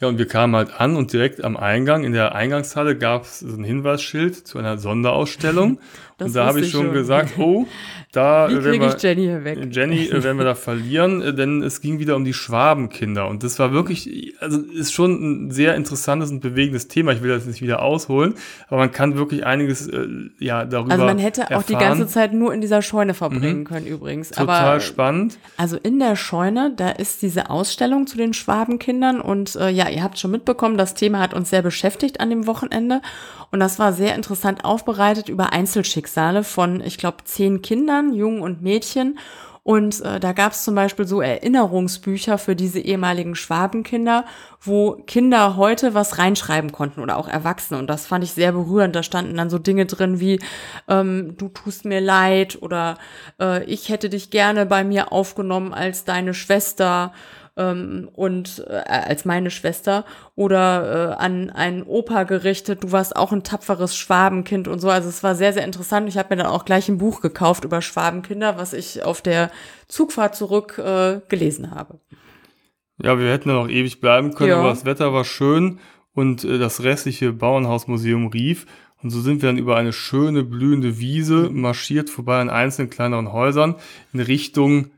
[0.00, 3.40] Ja, und wir kamen halt an und direkt am Eingang, in der Eingangshalle gab es
[3.40, 5.78] so ein Hinweisschild zu einer Sonderausstellung.
[6.20, 7.66] und da habe ich schon, schon gesagt, oh,
[8.12, 9.70] da Wie kriege ich Jenny?
[9.70, 13.28] Jenny äh, werden wir da verlieren, äh, denn es ging wieder um die Schwabenkinder.
[13.28, 17.12] Und das war wirklich, also ist schon ein sehr interessantes und bewegendes Thema.
[17.12, 18.34] Ich will das nicht wieder ausholen,
[18.68, 20.06] aber man kann wirklich einiges äh,
[20.38, 20.92] ja darüber.
[20.92, 21.60] Also man hätte erfahren.
[21.60, 23.64] auch die ganze Zeit nur in dieser Scheune verbringen mhm.
[23.64, 24.30] können übrigens.
[24.30, 25.38] Total aber, spannend.
[25.56, 30.02] Also in der Scheune, da ist diese Ausstellung zu den Schwabenkindern und äh, ja, ihr
[30.02, 33.02] habt schon mitbekommen, das Thema hat uns sehr beschäftigt an dem Wochenende.
[33.50, 38.62] Und das war sehr interessant aufbereitet über Einzelschicksale von, ich glaube, zehn Kindern, Jungen und
[38.62, 39.18] Mädchen.
[39.62, 44.24] Und äh, da gab es zum Beispiel so Erinnerungsbücher für diese ehemaligen Schwabenkinder,
[44.60, 47.78] wo Kinder heute was reinschreiben konnten oder auch Erwachsene.
[47.78, 48.96] Und das fand ich sehr berührend.
[48.96, 50.40] Da standen dann so Dinge drin wie,
[50.88, 52.96] ähm, du tust mir leid oder
[53.38, 57.12] äh, ich hätte dich gerne bei mir aufgenommen als deine Schwester
[57.60, 60.04] ähm, und äh, als meine Schwester
[60.34, 64.88] oder äh, an einen Opa gerichtet, du warst auch ein tapferes Schwabenkind und so.
[64.88, 66.08] Also es war sehr, sehr interessant.
[66.08, 69.50] Ich habe mir dann auch gleich ein Buch gekauft über Schwabenkinder, was ich auf der
[69.88, 72.00] Zugfahrt zurück äh, gelesen habe.
[73.02, 74.60] Ja, wir hätten ja noch ewig bleiben können, ja.
[74.60, 75.78] aber das Wetter war schön
[76.14, 78.66] und äh, das restliche Bauernhausmuseum rief.
[79.02, 83.32] Und so sind wir dann über eine schöne blühende Wiese marschiert vorbei an einzelnen kleineren
[83.32, 83.76] Häusern
[84.12, 84.90] in Richtung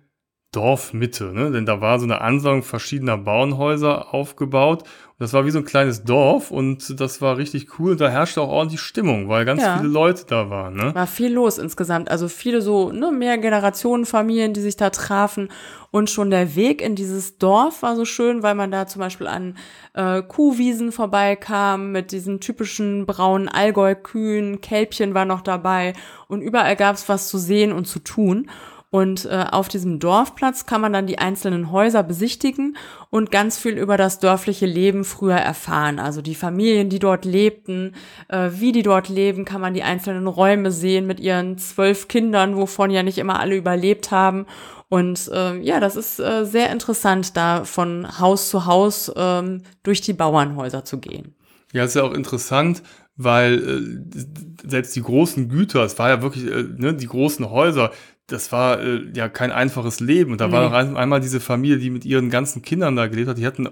[0.52, 1.50] Dorfmitte, ne?
[1.50, 4.82] denn da war so eine Ansammlung verschiedener Bauernhäuser aufgebaut.
[4.82, 7.96] Und das war wie so ein kleines Dorf und das war richtig cool.
[7.96, 9.78] Da herrschte auch ordentlich Stimmung, weil ganz ja.
[9.78, 10.74] viele Leute da waren.
[10.74, 10.94] Ne?
[10.94, 12.10] War viel los insgesamt.
[12.10, 15.48] Also viele so ne, mehr Generationenfamilien, die sich da trafen.
[15.90, 19.28] Und schon der Weg in dieses Dorf war so schön, weil man da zum Beispiel
[19.28, 19.56] an
[19.94, 24.60] äh, Kuhwiesen vorbeikam mit diesen typischen braunen Allgäu-Kühen.
[24.60, 25.94] Kälbchen war noch dabei
[26.28, 28.50] und überall gab es was zu sehen und zu tun.
[28.92, 32.76] Und äh, auf diesem Dorfplatz kann man dann die einzelnen Häuser besichtigen
[33.08, 35.98] und ganz viel über das dörfliche Leben früher erfahren.
[35.98, 37.94] Also die Familien, die dort lebten,
[38.28, 42.54] äh, wie die dort leben, kann man die einzelnen Räume sehen mit ihren zwölf Kindern,
[42.54, 44.44] wovon ja nicht immer alle überlebt haben.
[44.90, 50.02] Und äh, ja, das ist äh, sehr interessant, da von Haus zu Haus ähm, durch
[50.02, 51.34] die Bauernhäuser zu gehen.
[51.72, 52.82] Ja, ist ja auch interessant,
[53.16, 57.90] weil äh, selbst die großen Güter, es war ja wirklich äh, ne, die großen Häuser,
[58.32, 60.32] das war äh, ja kein einfaches Leben.
[60.32, 60.52] Und da nee.
[60.52, 63.38] war noch ein, einmal diese Familie, die mit ihren ganzen Kindern da gelebt hat.
[63.38, 63.68] Die hatten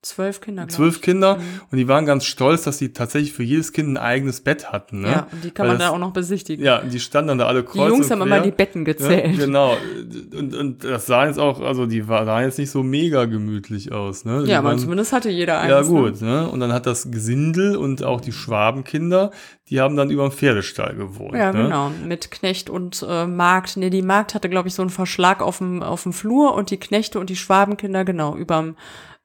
[0.00, 0.68] Zwölf Kinder.
[0.68, 1.36] Zwölf Kinder.
[1.38, 1.60] Mhm.
[1.72, 5.00] Und die waren ganz stolz, dass sie tatsächlich für jedes Kind ein eigenes Bett hatten.
[5.00, 5.10] Ne?
[5.10, 6.64] Ja, und die kann Weil man das, da auch noch besichtigen.
[6.64, 9.36] Ja, die standen dann da alle kreuz Die Jungs haben immer die Betten gezählt.
[9.36, 9.76] Ja, genau.
[10.38, 14.24] Und, und das sah jetzt auch, also die sahen jetzt nicht so mega gemütlich aus.
[14.24, 14.44] Ne?
[14.44, 15.72] Die ja, aber zumindest hatte jeder eines.
[15.72, 16.20] Ja, gut.
[16.20, 16.48] Ne?
[16.48, 19.32] Und dann hat das Gesindel und auch die Schwabenkinder,
[19.68, 21.34] die haben dann über dem Pferdestall gewohnt.
[21.34, 21.64] Ja, ne?
[21.64, 21.90] genau.
[22.06, 23.76] Mit Knecht und äh, Magd.
[23.76, 26.70] Nee, die Magd hatte, glaube ich, so einen Verschlag auf dem, auf dem Flur und
[26.70, 28.76] die Knechte und die Schwabenkinder, genau, überm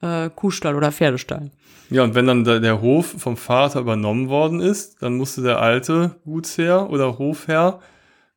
[0.03, 1.51] äh, Kuhstall oder Pferdestall.
[1.89, 5.59] Ja, und wenn dann der, der Hof vom Vater übernommen worden ist, dann musste der
[5.59, 7.79] alte Gutsherr oder Hofherr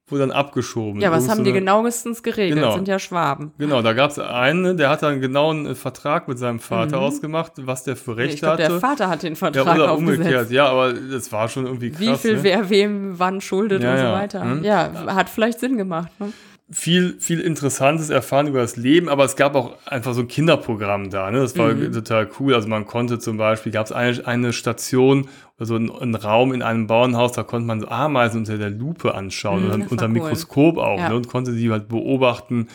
[0.08, 1.00] wurde dann abgeschoben.
[1.00, 2.60] Ja, was haben die genauestens geregelt?
[2.60, 2.74] Genau.
[2.74, 3.52] sind ja Schwaben.
[3.58, 7.02] Genau, da gab es einen, der hat dann genau einen Vertrag mit seinem Vater mhm.
[7.02, 8.68] ausgemacht, was der für Recht ich glaub, hatte.
[8.68, 10.18] Der Vater hat den Vertrag ja, oder aufgesetzt.
[10.18, 10.50] umgekehrt.
[10.52, 12.00] Ja, aber das war schon irgendwie krass.
[12.00, 12.42] Wie viel ne?
[12.44, 14.44] wer wem wann schuldet ja, und so weiter.
[14.44, 14.64] Mhm.
[14.64, 16.12] Ja, hat vielleicht Sinn gemacht.
[16.20, 16.32] Ne?
[16.68, 21.10] Viel, viel Interessantes erfahren über das Leben, aber es gab auch einfach so ein Kinderprogramm
[21.10, 21.30] da.
[21.30, 21.38] Ne?
[21.38, 21.92] Das war mhm.
[21.92, 22.54] total cool.
[22.54, 26.52] Also man konnte zum Beispiel, gab es eine, eine Station oder so einen, einen, Raum
[26.52, 30.06] in einem Bauernhaus, da konnte man so Ameisen unter der Lupe anschauen mhm, oder unter
[30.06, 30.12] cool.
[30.12, 31.10] Mikroskop auch ja.
[31.10, 31.16] ne?
[31.16, 32.66] und konnte die halt beobachten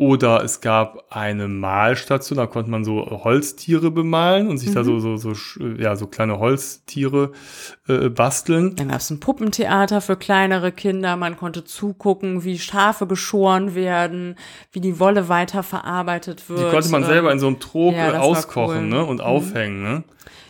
[0.00, 4.74] oder es gab eine Malstation, da konnte man so Holztiere bemalen und sich mhm.
[4.74, 5.32] da so, so, so,
[5.76, 7.32] ja, so kleine Holztiere
[7.88, 8.76] äh, basteln.
[8.76, 11.16] Dann gab es ein Puppentheater für kleinere Kinder.
[11.16, 14.36] Man konnte zugucken, wie Schafe geschoren werden,
[14.70, 16.60] wie die Wolle weiterverarbeitet wird.
[16.60, 18.98] Die konnte man selber in so einem Trog ja, auskochen cool.
[18.98, 19.04] ne?
[19.04, 19.22] und mhm.
[19.22, 19.82] aufhängen.
[19.82, 20.04] Ne?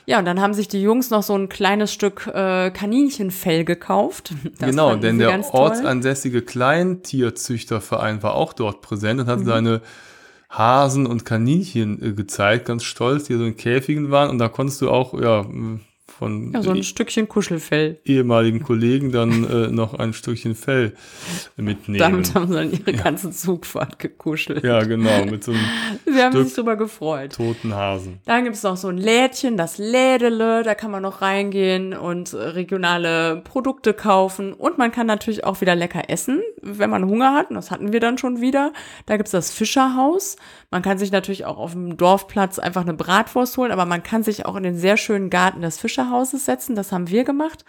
[0.08, 4.32] Ja, und dann haben sich die Jungs noch so ein kleines Stück äh, Kaninchenfell gekauft.
[4.58, 9.44] Das genau, denn der ortsansässige Kleintierzüchterverein war auch dort präsent und hat mhm.
[9.44, 9.82] seine
[10.48, 14.30] Hasen und Kaninchen äh, gezeigt, ganz stolz, die so in Käfigen waren.
[14.30, 15.44] Und da konntest du auch, ja,
[16.10, 18.00] von ja, so ein Stückchen Kuschelfell.
[18.04, 20.94] ehemaligen Kollegen dann äh, noch ein Stückchen Fell
[21.56, 21.98] mitnehmen.
[21.98, 23.02] Damit haben sie dann ihre ja.
[23.02, 24.64] ganze Zugfahrt gekuschelt.
[24.64, 25.60] Ja, genau, mit so einem
[26.06, 27.34] Sie haben sich drüber gefreut.
[27.34, 28.18] Toten Hasen.
[28.24, 32.34] Dann gibt es noch so ein Lädchen, das Lädele, da kann man noch reingehen und
[32.34, 34.52] regionale Produkte kaufen.
[34.52, 37.50] Und man kann natürlich auch wieder lecker essen, wenn man Hunger hat.
[37.50, 38.72] Und das hatten wir dann schon wieder.
[39.06, 40.36] Da gibt es das Fischerhaus.
[40.70, 44.22] Man kann sich natürlich auch auf dem Dorfplatz einfach eine Bratwurst holen, aber man kann
[44.22, 46.74] sich auch in den sehr schönen Garten des Fischerhauses Hauses setzen.
[46.74, 47.64] Das haben wir gemacht.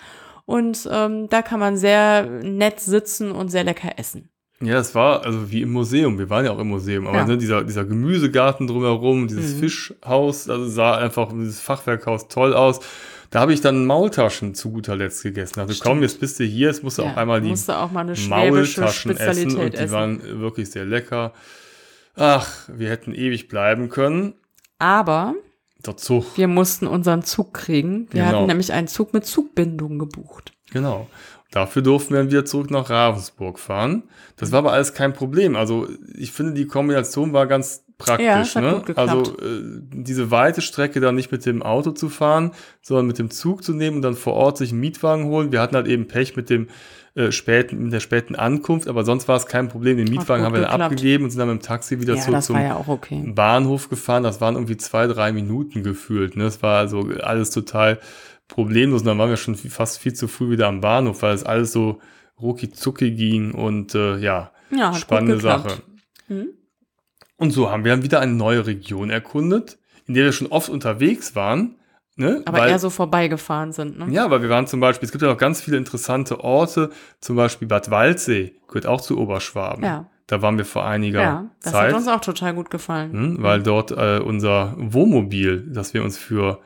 [0.45, 4.29] Und ähm, da kann man sehr nett sitzen und sehr lecker essen.
[4.61, 6.17] Ja, es war also wie im Museum.
[6.17, 7.25] Wir waren ja auch im Museum, aber ja.
[7.25, 9.59] ne, dieser, dieser Gemüsegarten drumherum, dieses mhm.
[9.59, 12.81] Fischhaus, also sah einfach dieses Fachwerkhaus toll aus.
[13.29, 15.59] Da habe ich dann Maultaschen zu guter Letzt gegessen.
[15.59, 19.15] Also komm, jetzt bist du hier, jetzt musst du ja, auch einmal die auch Maultaschen
[19.17, 19.91] essen und die essen.
[19.91, 21.33] waren wirklich sehr lecker.
[22.15, 24.33] Ach, wir hätten ewig bleiben können.
[24.79, 25.35] Aber
[25.85, 26.37] der Zug.
[26.37, 28.07] Wir mussten unseren Zug kriegen.
[28.11, 28.37] Wir genau.
[28.37, 30.53] hatten nämlich einen Zug mit Zugbindung gebucht.
[30.71, 31.07] Genau.
[31.51, 34.03] Dafür durften wir wieder zurück nach Ravensburg fahren.
[34.35, 35.55] Das war aber alles kein Problem.
[35.55, 38.53] Also ich finde, die Kombination war ganz praktisch.
[38.53, 38.83] Ja, ne?
[38.95, 42.51] Also äh, diese weite Strecke dann nicht mit dem Auto zu fahren,
[42.81, 45.51] sondern mit dem Zug zu nehmen und dann vor Ort sich einen Mietwagen holen.
[45.51, 46.67] Wir hatten halt eben Pech mit dem
[47.19, 49.97] äh, späten, mit der späten Ankunft, aber sonst war es kein Problem.
[49.97, 50.93] Den Mietwagen haben wir dann geklappt.
[50.93, 53.23] abgegeben und sind dann mit dem Taxi wieder Ja, zurück zum ja okay.
[53.35, 54.23] Bahnhof gefahren.
[54.23, 56.37] Das waren irgendwie zwei, drei Minuten gefühlt.
[56.37, 56.45] Ne?
[56.45, 57.99] Das war also alles total
[58.47, 59.01] problemlos.
[59.01, 61.73] Und dann waren wir schon fast viel zu früh wieder am Bahnhof, weil es alles
[61.73, 61.99] so
[62.41, 65.41] rucki zucki ging und äh, ja, Ja, spannende.
[65.41, 65.81] Sache.
[66.29, 66.49] Mhm.
[67.35, 70.69] Und so haben wir dann wieder eine neue Region erkundet, in der wir schon oft
[70.69, 71.75] unterwegs waren.
[72.19, 72.41] Ne?
[72.45, 74.07] Aber weil, eher so vorbeigefahren sind, ne?
[74.11, 76.89] Ja, weil wir waren zum Beispiel, es gibt ja noch ganz viele interessante Orte,
[77.21, 79.83] zum Beispiel Bad Waldsee, gehört auch zu Oberschwaben.
[79.85, 80.09] Ja.
[80.27, 81.87] Da waren wir vor einiger Ja, das Zeit.
[81.87, 83.13] hat uns auch total gut gefallen.
[83.13, 86.59] Hm, weil dort äh, unser Wohnmobil, das wir uns für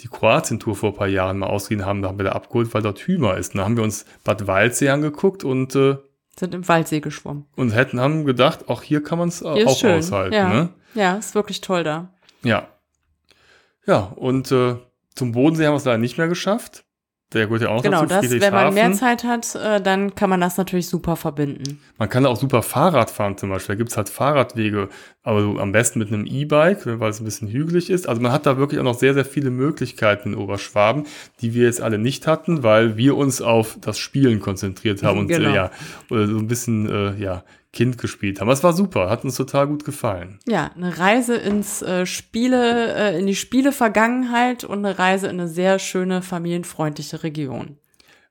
[0.00, 2.82] die Kroatien-Tour vor ein paar Jahren mal ausgeliehen haben, da haben wir da abgeholt, weil
[2.82, 3.54] dort Hümer ist.
[3.54, 5.96] Und da haben wir uns Bad Waldsee angeguckt und, äh,
[6.38, 7.46] Sind im Waldsee geschwommen.
[7.56, 9.98] und hätten haben gedacht, auch hier kann man es Hier auch schön.
[9.98, 10.34] aushalten.
[10.34, 10.48] ja.
[10.48, 10.68] Ne?
[10.94, 12.10] ja, ist wirklich toll da.
[12.42, 12.68] Ja.
[13.86, 14.76] Ja, und äh,
[15.18, 16.84] zum Bodensee haben wir es leider nicht mehr geschafft.
[17.34, 18.90] Der gehört ja auch noch Genau, dazu, das, wenn man mehr.
[18.94, 21.78] Zeit hat, äh, dann kann man das natürlich super verbinden.
[21.98, 23.74] Man kann da auch super Fahrrad fahren zum Beispiel.
[23.74, 24.88] Da gibt's halt Fahrradwege,
[25.22, 28.08] aber so am besten mit einem E-Bike, weil es ein bisschen hügelig ist.
[28.08, 31.04] Also man hat da wirklich auch noch sehr, sehr viele Möglichkeiten in Oberschwaben,
[31.42, 35.28] die wir jetzt alle nicht hatten, weil wir uns auf das Spielen konzentriert haben und
[35.28, 35.50] Genau.
[35.50, 35.70] äh, ja,
[36.08, 38.48] oder so ein bisschen äh, ja, Kind gespielt haben.
[38.48, 40.38] Das war super, hat uns total gut gefallen.
[40.46, 45.48] Ja, eine Reise ins äh, Spiele, äh, in die Spiele-Vergangenheit und eine Reise in eine
[45.48, 47.78] sehr schöne, familienfreundliche Region.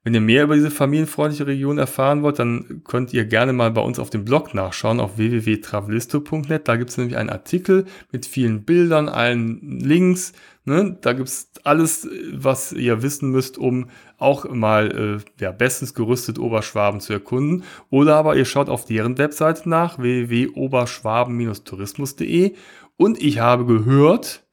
[0.07, 3.81] Wenn ihr mehr über diese familienfreundliche Region erfahren wollt, dann könnt ihr gerne mal bei
[3.81, 6.65] uns auf dem Blog nachschauen, auf www.travelisto.net.
[6.65, 7.83] Da gibt es nämlich einen Artikel
[8.13, 10.31] mit vielen Bildern, allen Links.
[10.63, 10.97] Ne?
[11.01, 16.39] Da gibt es alles, was ihr wissen müsst, um auch mal äh, ja, bestens gerüstet
[16.39, 17.65] Oberschwaben zu erkunden.
[17.89, 22.53] Oder aber ihr schaut auf deren Webseite nach, www.oberschwaben-tourismus.de.
[22.95, 24.45] Und ich habe gehört,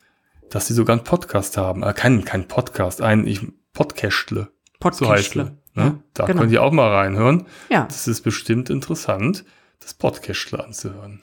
[0.51, 1.85] dass sie sogar einen Podcast haben.
[1.85, 3.41] Äh, kein, kein Podcast, ein ich,
[3.73, 4.54] Podcastle.
[4.93, 5.07] So.
[5.07, 5.57] Podcastle.
[5.74, 6.01] Ne?
[6.14, 6.41] da genau.
[6.41, 7.47] könnt ihr auch mal reinhören.
[7.68, 7.85] Ja.
[7.85, 9.45] Das ist bestimmt interessant,
[9.80, 11.20] das Podcastle anzuhören.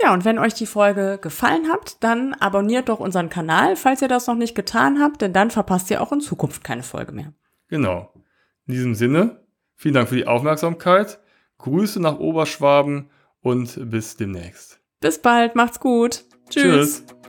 [0.00, 4.08] Ja, und wenn euch die Folge gefallen hat, dann abonniert doch unseren Kanal, falls ihr
[4.08, 7.32] das noch nicht getan habt, denn dann verpasst ihr auch in Zukunft keine Folge mehr.
[7.68, 8.12] Genau.
[8.66, 9.40] In diesem Sinne,
[9.76, 11.20] vielen Dank für die Aufmerksamkeit.
[11.58, 13.10] Grüße nach Oberschwaben
[13.40, 14.80] und bis demnächst.
[15.00, 16.24] Bis bald, macht's gut.
[16.48, 17.04] Tschüss.
[17.04, 17.21] Tschüss.